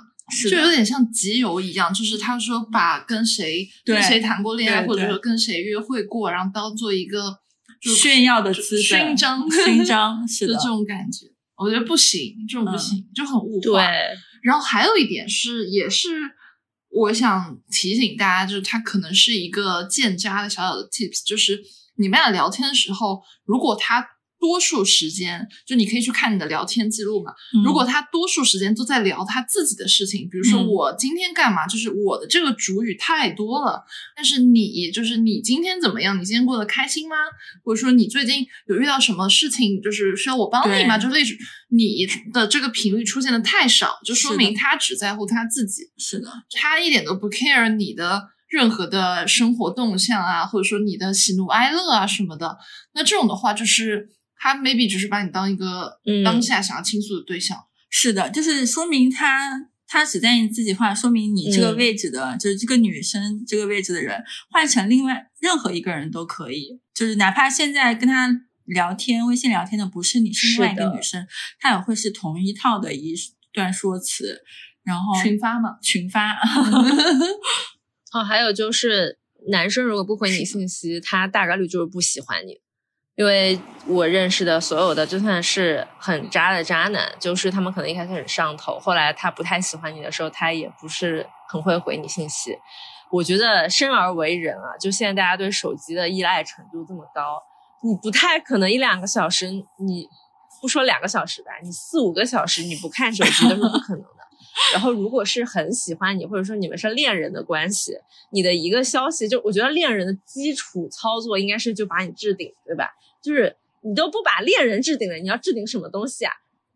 [0.51, 7.39] 就有点像集邮一样，就是他说把跟谁跟谁谈过恋爱，或者说跟谁约会过，然后当做一个
[7.81, 11.27] 炫耀的资勋章，勋章 是的这种感觉，
[11.57, 13.61] 我觉得不行，这种不行，就很物化。
[13.61, 13.85] 对
[14.43, 16.09] 然后还有一点是，也是。
[16.97, 21.63] 我想提醒大家，就是他可能是一个见渣的小小的 tips，就是
[21.97, 24.16] 你们俩聊天的时候，如果他。
[24.47, 27.33] 多数时间，就你可以去看你的聊天记录嘛。
[27.65, 33.85] 如果他多数时间都在聊他自己的事情，比如说我今天干嘛，就是我的这个主语太多了。
[34.15, 36.17] 但是你，就是你今天怎么样？
[36.17, 37.17] 你今天过得开心吗？
[37.65, 40.97] 或者说你最近有遇到什么事情，就是需要我帮你吗？
[40.97, 41.35] 就类似
[41.71, 45.83] 你的这个频率出现的太少，就说明他只在乎他自己。
[45.99, 52.57] 是的，他一点都不 care 你的任何的生活动向啊，或者说你的喜怒哀乐啊什么的。
[52.95, 54.11] 那这种的话，就是。
[54.39, 57.57] 他 maybe 只是把你当一个当下想要倾诉的对象，
[57.89, 68.29] 是的，就是说明他他只在意自己话，说明你这个位置的，就是这个女生这个位置的人换成另外任何一个人都可以，就是哪怕现在跟他
[68.65, 71.27] 聊天微信聊天的不是你，是另外一个女生，
[71.61, 73.15] 他也会是同一套的一
[73.53, 74.43] 段说辞，
[74.85, 76.37] 然后群发嘛，群发。
[78.13, 79.19] 哦，还有就是
[79.51, 82.61] 男生如果不回你信息，他大概率就是不喜欢你。
[83.17, 92.57] 因为我认识的所有的，就算是很渣的渣男，就是他们可能一开始很上头，后来他不太喜欢你的时候，他也不是很会回你信息。
[93.11, 97.43] 我觉得生而为人啊，就现在大家对手机的依赖程度这么高，
[97.83, 99.49] 你不太可能一两个小时，
[99.79, 100.07] 你
[100.61, 104.27] 不说两个小时吧，你四五个小时你不看手机都是不可能的。
[104.73, 107.93] 然后，如果是很喜欢你，或者说你们是恋人的关系，
[108.31, 112.91] 你的一个消息，就我觉得恋人的基础操作应该是就把你置顶，对吧？
[113.27, 116.33] 就是你都不把恋人置顶了，你要置顶什么东西啊？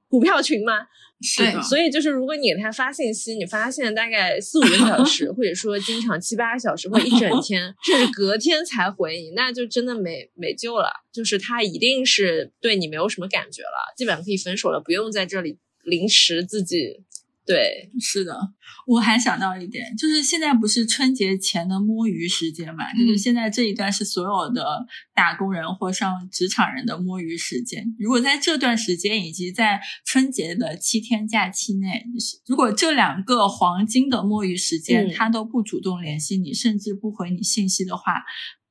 [0.08, 0.88] 股票群吗？
[1.22, 10.90] 是的，所以就是如果你给他发信息，你发现大概四五个小时， 或者说经常七八个小时，或一整天，甚至隔天才回你，那就真的没没救了。
[11.12, 17.04] 就是他一定是对你没有什么感觉了，基本上可以分手了，不用在这里临时自己。
[17.50, 18.38] 对，是的，
[18.86, 22.92] 我还想到一点，就是现在不是春节前的摸鱼时间嘛？
[22.94, 27.84] 就是现在这一段是所有的打工人或上职场人的摸鱼时间。
[27.98, 32.04] 如果在这段时间以及在春节的七天假期内，
[32.46, 38.22] 如果这两个黄金的摸鱼时间他都不主动联系你，甚至不回你信息的话，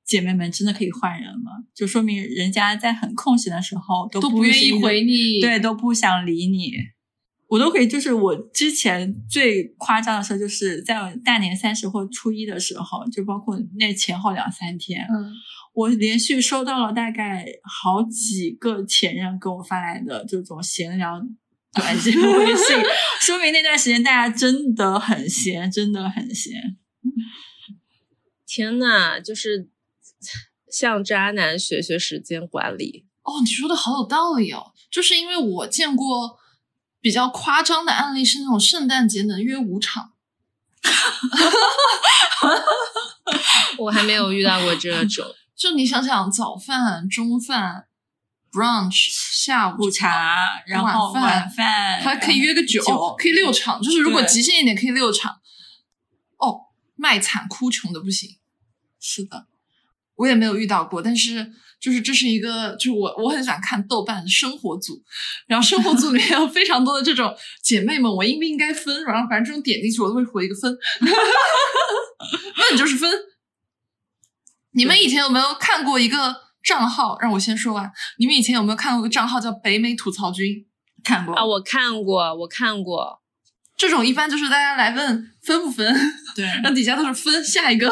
[0.06, 6.72] 姐妹们真的可以换人了，就说明人家在很空闲的时候都不愿意回你，对，都不想理你。
[7.50, 15.34] 我都可以，就是我之前最夸张的时候，就是在大年三十或初一的时候，就包括那前后两三天，嗯，
[15.74, 21.20] 我连续收到了大概好几个前任给我发来的这种闲聊
[21.74, 22.78] 短信微信，
[23.20, 26.54] 说明那段时间大家真的很闲，真的很闲。
[28.46, 29.70] 天呐，就是
[30.72, 33.08] 向渣男学学时间管理。
[33.24, 36.38] 哦，你说的好有道理哦，就是因为我见过。
[37.02, 40.12] 比较夸张的案例是那种圣诞节能约五场，
[43.78, 45.26] 我还没有遇到过这种。
[45.56, 47.88] 就你想想，早饭、中饭、
[48.52, 52.84] brunch、下午茶，然后晚饭还可以约个酒，
[53.18, 53.82] 可以六场。
[53.82, 55.40] 就是如果极限一点，可以六场。
[56.38, 58.38] 哦，卖惨哭穷的不行。
[59.00, 59.48] 是的，
[60.16, 61.54] 我也没有遇到过，但是。
[61.80, 65.02] 就是这是一个，就是我我很喜欢看豆瓣生活组，
[65.48, 69.04] 然后生活组里面有非常多的这种姐妹们，我应不应该分？
[69.06, 73.10] 然后反正这种点进去我都会回一个分， 那你就是分。
[74.74, 77.18] 你们以前有没有看过一个账号？
[77.22, 77.90] 让我先说完。
[78.18, 80.68] 你们以前有没有看过个账号叫北美吐槽君？
[81.04, 83.22] 看过啊，我看过，我看过。
[83.78, 85.96] 这种一般就是大家来问分不分，
[86.36, 87.90] 对， 然后底下都是分，下一个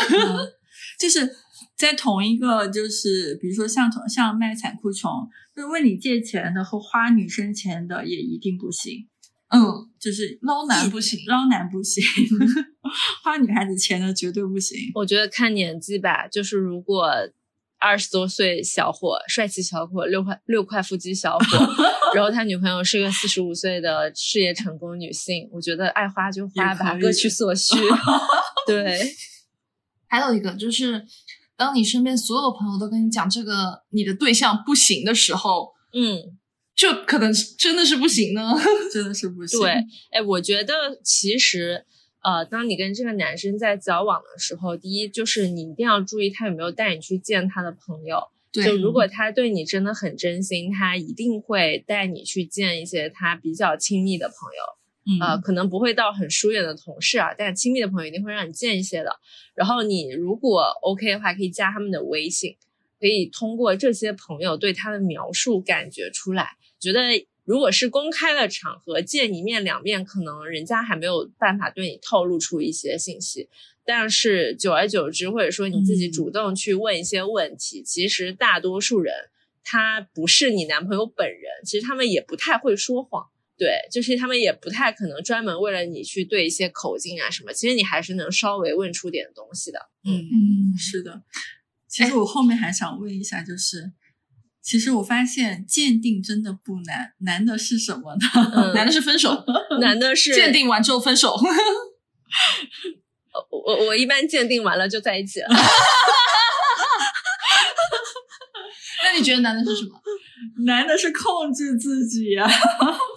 [1.00, 1.38] 就是。
[1.78, 5.12] 在同一个就是，比如说像同像卖惨哭穷，
[5.56, 9.08] 就是问你借钱的和花女生钱的也一定不行。
[9.50, 9.62] 嗯，
[10.00, 12.04] 就是捞男不行，捞男不行，
[13.24, 14.76] 花女孩子钱的绝对不行。
[14.96, 17.08] 我觉得看年纪吧，就是如果
[17.78, 21.46] 二十多岁小伙，帅气小伙，六块六块腹肌小伙，
[22.16, 27.78] 然后他女朋友是个四十五岁的事业成功女性，我觉得爱花就花吧，各取所需。
[28.66, 29.00] 对，
[30.08, 31.06] 还有一个就是。
[31.58, 36.38] 当你身边所有朋友都跟你讲这个你的对象不行的时候，嗯，
[36.76, 38.54] 就可能真的是不行呢，
[38.94, 39.60] 真的是不行。
[39.60, 39.72] 对，
[40.12, 41.84] 哎，我觉得其实，
[42.22, 48.30] 呃，当你跟这个男生在交往的时候，第一就是你一定要注意他有没有带你去见他的朋友。
[48.52, 54.78] 对，就如果他对你真的很真心，他一定会带你去见一些他比较亲密的朋友。
[55.22, 59.16] 呃，可能不会到很疏远的同事啊，但亲密的朋友一定会让你见一些的。
[59.56, 62.56] 然后你如果 OK 的话，可以加他们的微信，
[63.00, 67.00] 可以通过这些朋友对他的描述感觉出来，觉得
[67.46, 73.48] 如果是公开的场合见一面两面，可能人家还没有办法对你透露出一些信息。
[73.86, 79.14] 但是久而久之，或者说你自己主动去问一些问题，其实大多数人
[79.64, 83.28] 他不是你男朋友本人，其实他们也不太会说谎。
[83.58, 89.80] 对，就是他们也不太可能专门为了你去对一些口径啊什么，其实你还是能稍微问出点东西的。
[90.06, 91.24] 嗯嗯，是的。
[91.88, 93.92] 其实我后面还想问一下，就是
[94.62, 98.74] 其实我发现鉴定真的不难，难的是什么呢？
[98.76, 99.44] 难的是分手，
[99.82, 101.36] 难的是 鉴定完之后分手。
[103.52, 105.48] 我我我一般鉴定完了就在一起了。
[109.04, 109.92] 那你觉得难的是什么？
[110.66, 112.48] 难的是控制自己呀。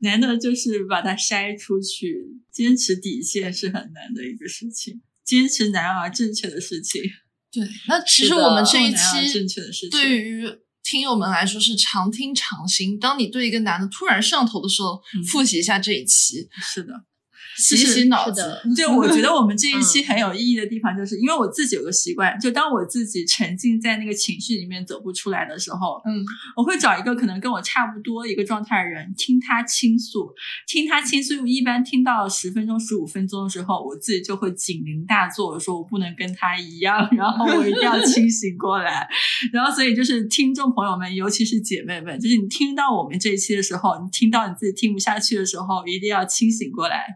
[0.00, 7.02] 难的就是把它筛出去，坚持底线是很难的一个事情，坚持难而正确的事情。
[7.50, 10.46] 对，那其实我们这一期正确的事情，对于
[10.84, 12.98] 听友们来说是常听常新。
[12.98, 16.48] 当你对一个男的突然上头的时候，复习一下这一期。
[16.60, 16.92] 是的，
[17.58, 18.40] 洗洗脑子。
[18.76, 26.24] 就我觉得我们这一期很有意义的地方，就是因为我自己有个习惯，就当我自己沉浸在那个情绪里面走不出来的时候，嗯，
[26.56, 30.32] 我会找一个可能跟我差不多一个状态的人，听他倾诉，
[30.66, 31.46] 听他倾诉。
[31.46, 39.08] 一般听到十分钟、十五分钟的时候，我自己就会警铃大作，说我不能跟他一样， 然后我一定要清醒过来。
[39.52, 47.06] 然后，所以就是听众朋友们，尤其是姐妹们，就是你听到我们这一期的时候，你听到你自己听不下去的时候，一定要清醒过来，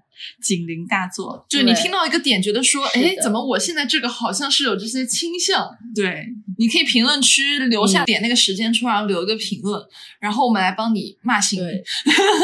[0.43, 1.45] 警铃大作。
[1.49, 5.69] 就你听到一个点，觉得说，是哎，怎么我现在这个好像是有这些倾向？
[5.95, 6.27] 对，
[6.59, 9.83] 你可以评论区留下嗯点那个时间出来，留一个评论，
[10.21, 11.65] 然后我们来帮你骂醒你。
[11.65, 11.85] 对，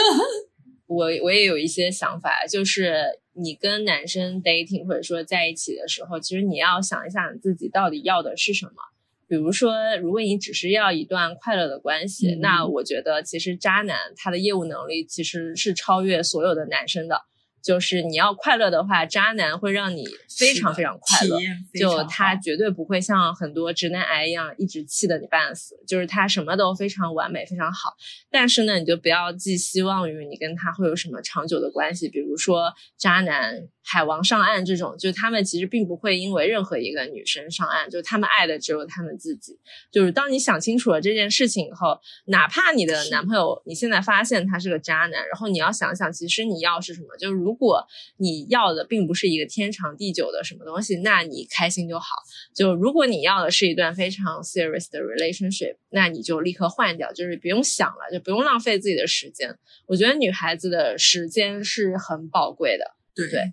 [0.86, 8.72] 我我也有一些想法，就是你跟男生 dating 或者说在一起的时候，其实你要想一想你自己到底要的是什么。
[9.28, 17.20] 比如说，如果你只是要一段快乐的关系，嗯那我觉得其实渣男他的业务能力其实是超越所有的男生的。
[17.68, 20.02] 就是你要快乐的话，渣男会让你
[20.38, 21.38] 非常非常快乐
[21.78, 27.94] 就他绝对不会像很多直男癌一样一直气得你半死，就是他什么都非常完美，非常好。
[28.30, 33.52] 但是呢，你就不要寄希望于你跟他会有什么长久的关系，比如说渣男、
[33.84, 39.58] 海王上岸这种，就他们其实并不会因为任何一个女生上岸，就他们爱的只有他们自己。
[39.92, 47.08] 就是当你想清楚了这件事情以后，哪怕你的男朋友你现在发现他是个渣男，然后你要想想，其实你要是什么？
[47.18, 47.86] 就是如果
[48.16, 52.06] 你要的并不是一个天长地久的什么东西，那你开心就好。
[52.54, 59.58] 就如果你要的是一段非常 serious 的 relationship，那你就立刻换掉，就是不用想了，就不用浪费自己的时间。
[59.86, 62.84] 我觉得女孩子的时间是很宝贵的。
[63.14, 63.52] 对对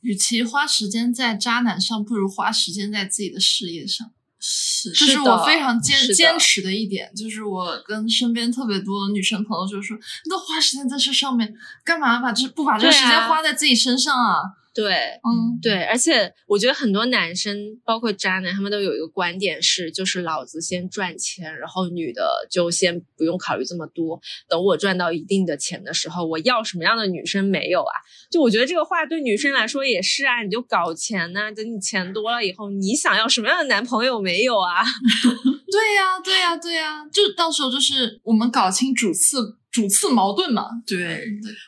[0.00, 4.12] 与其花时间在渣男上，不如花时间在自己的事业上。
[4.40, 11.54] 是这是我非常坚坚持的一点，就是我跟身边特别多的女生朋友就说，你都花时间在这上面，
[11.84, 14.40] 干嘛把这不把这个时间花在自己身上啊？
[14.72, 27.92] 对，嗯，对，而且我觉得很多男生，包括渣男，他们都有一个观点是，就是老子先赚钱，然后女的就先不用考虑这么多，等我赚到一定的钱的时候，我要什么样的女生没有啊？
[28.30, 34.84] 就我觉得这个话对女生来说也是啊，你就搞钱呐、等你钱多了以后，你想要什么样的男朋友没有啊？
[35.70, 40.64] 对呀、对呀、对呀、就到时候就是我们搞清主次主次矛盾嘛。
[40.86, 41.26] 对，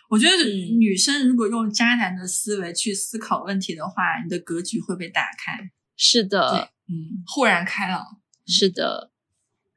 [0.09, 0.81] 我觉得嗯。
[0.81, 5.71] 女生如果用渣男的思维去思考问题的话，你的格局会被打开。
[5.97, 8.05] 是的，嗯，豁然开朗，
[8.47, 9.12] 是的，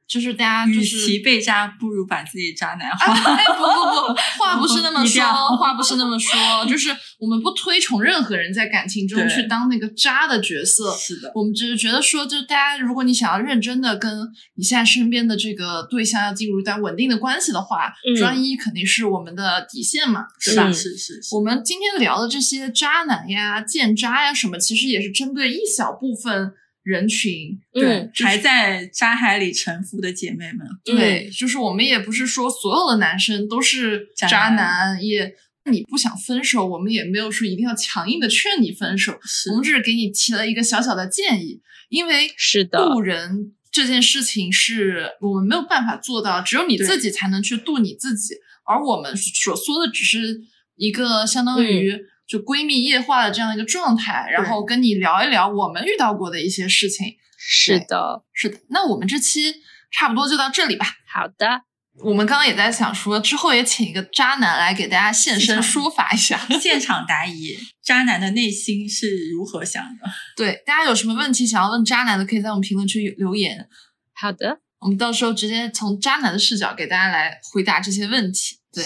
[0.08, 3.12] 就是大家就与是其被渣，不如把自己渣男化。
[3.12, 5.22] 哎，不不不，话不是那么 说，
[5.56, 10.94] 话不是那么说，就是我们不推崇任何人在感情中去当那个渣的角色。
[10.94, 14.12] 是的，我们只是觉得说，就大家，如果你想要认真的跟
[14.54, 20.70] 你现在身边的这个对象要进入一段稳定的关系的话，嗯专一肯定是我们的底线嘛，对吧？
[20.70, 26.52] 是是是，我们今天聊的这些渣男呀、贱渣呀什么，其实也是针对一小部分
[26.86, 27.58] 人群。
[27.72, 35.34] 对嗯，还在渣海里沉浮的姐妹们，对，就是我们也不是说所有的男生都是渣渣男男，也
[35.70, 50.40] 你不想分手，我们也没有说一定要强硬的劝你分手，是我们只是给你提了一个小小的建议，因为是的渡人这件事情是我们没有办法做到，只有你自己才能去渡你自己，而我们所说的只是
[50.76, 51.92] 一个相当于
[52.26, 57.16] 就闺蜜夜话的这样一个状态，然后跟你聊一聊我们遇到过的一些事情。
[57.38, 59.54] 是的，是的，那我们这期
[59.92, 60.86] 差不多就到这里吧。
[61.12, 61.62] 好的，
[62.02, 66.38] 我们刚刚也在想说，之后也请一个渣男来给大家现身说法一下。
[66.60, 70.10] 现场答疑， 渣男的内心是如何想的？
[70.36, 73.68] 对，大家有什么问题想要问渣男的，可以在我们评论区留言，
[74.14, 74.58] 好的。
[74.80, 78.58] 我们到时候直接从渣男的视角给大家来回答这些问题。
[78.72, 78.84] 对，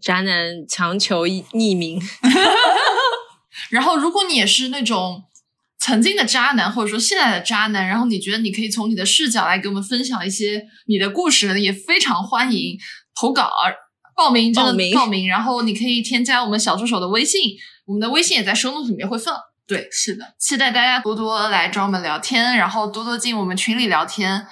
[0.00, 2.00] 渣男强求匿名，
[3.70, 5.24] 然后如果你也是那种
[5.78, 12.78] 曾经的渣男，或者说现在的渣男，然后你觉得你可以从你的视角来给我们分享一些你的故事，也非常欢迎
[13.14, 13.50] 投稿。
[14.14, 17.56] 报名真的报名报名，然后你可以添加我们小助手的微信，
[17.86, 19.34] 我们的微信也在收 note 里面会放。
[19.66, 24.46] 对，是的，期待大家多多来找我们聊天，然后多多进我们群里聊天。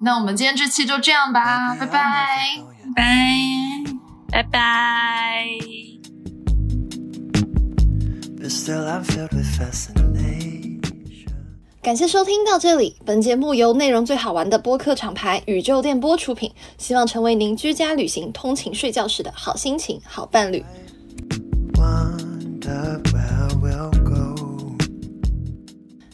[0.00, 2.56] 那我们今天这期就这样吧，拜拜。
[2.96, 3.04] 拜。
[4.30, 5.44] 拜拜。
[5.60, 5.91] But
[11.80, 20.64] 感谢收听到这里，本节目由内容最好玩的播客厂牌宇宙电波出品，希望成为您居家旅行、通勤、睡觉时的好心情、好伴侣。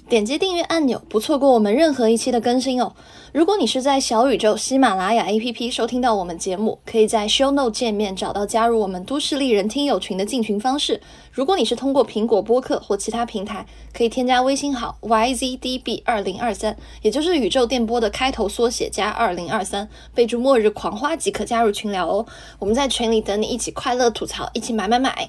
[0.09, 2.95] 点击订阅按钮，不错过我们任何一期的更新哦。
[3.31, 10.99] 如果你是在小宇宙、喜马拉雅 APP 收听到我们节目，可以在 Show Note 界面找到加入我们都市丽人听友群的进群方式。
[11.31, 22.25] 如果你是通过苹果播客或其他平台，可以添加微信号 yzdb 二零二三，也就是宇宙电波的开头缩写加二零二三，备注末日狂花即可加入群聊哦。
[22.59, 25.29] 我们在群里等你一起快乐吐槽，一起买买买。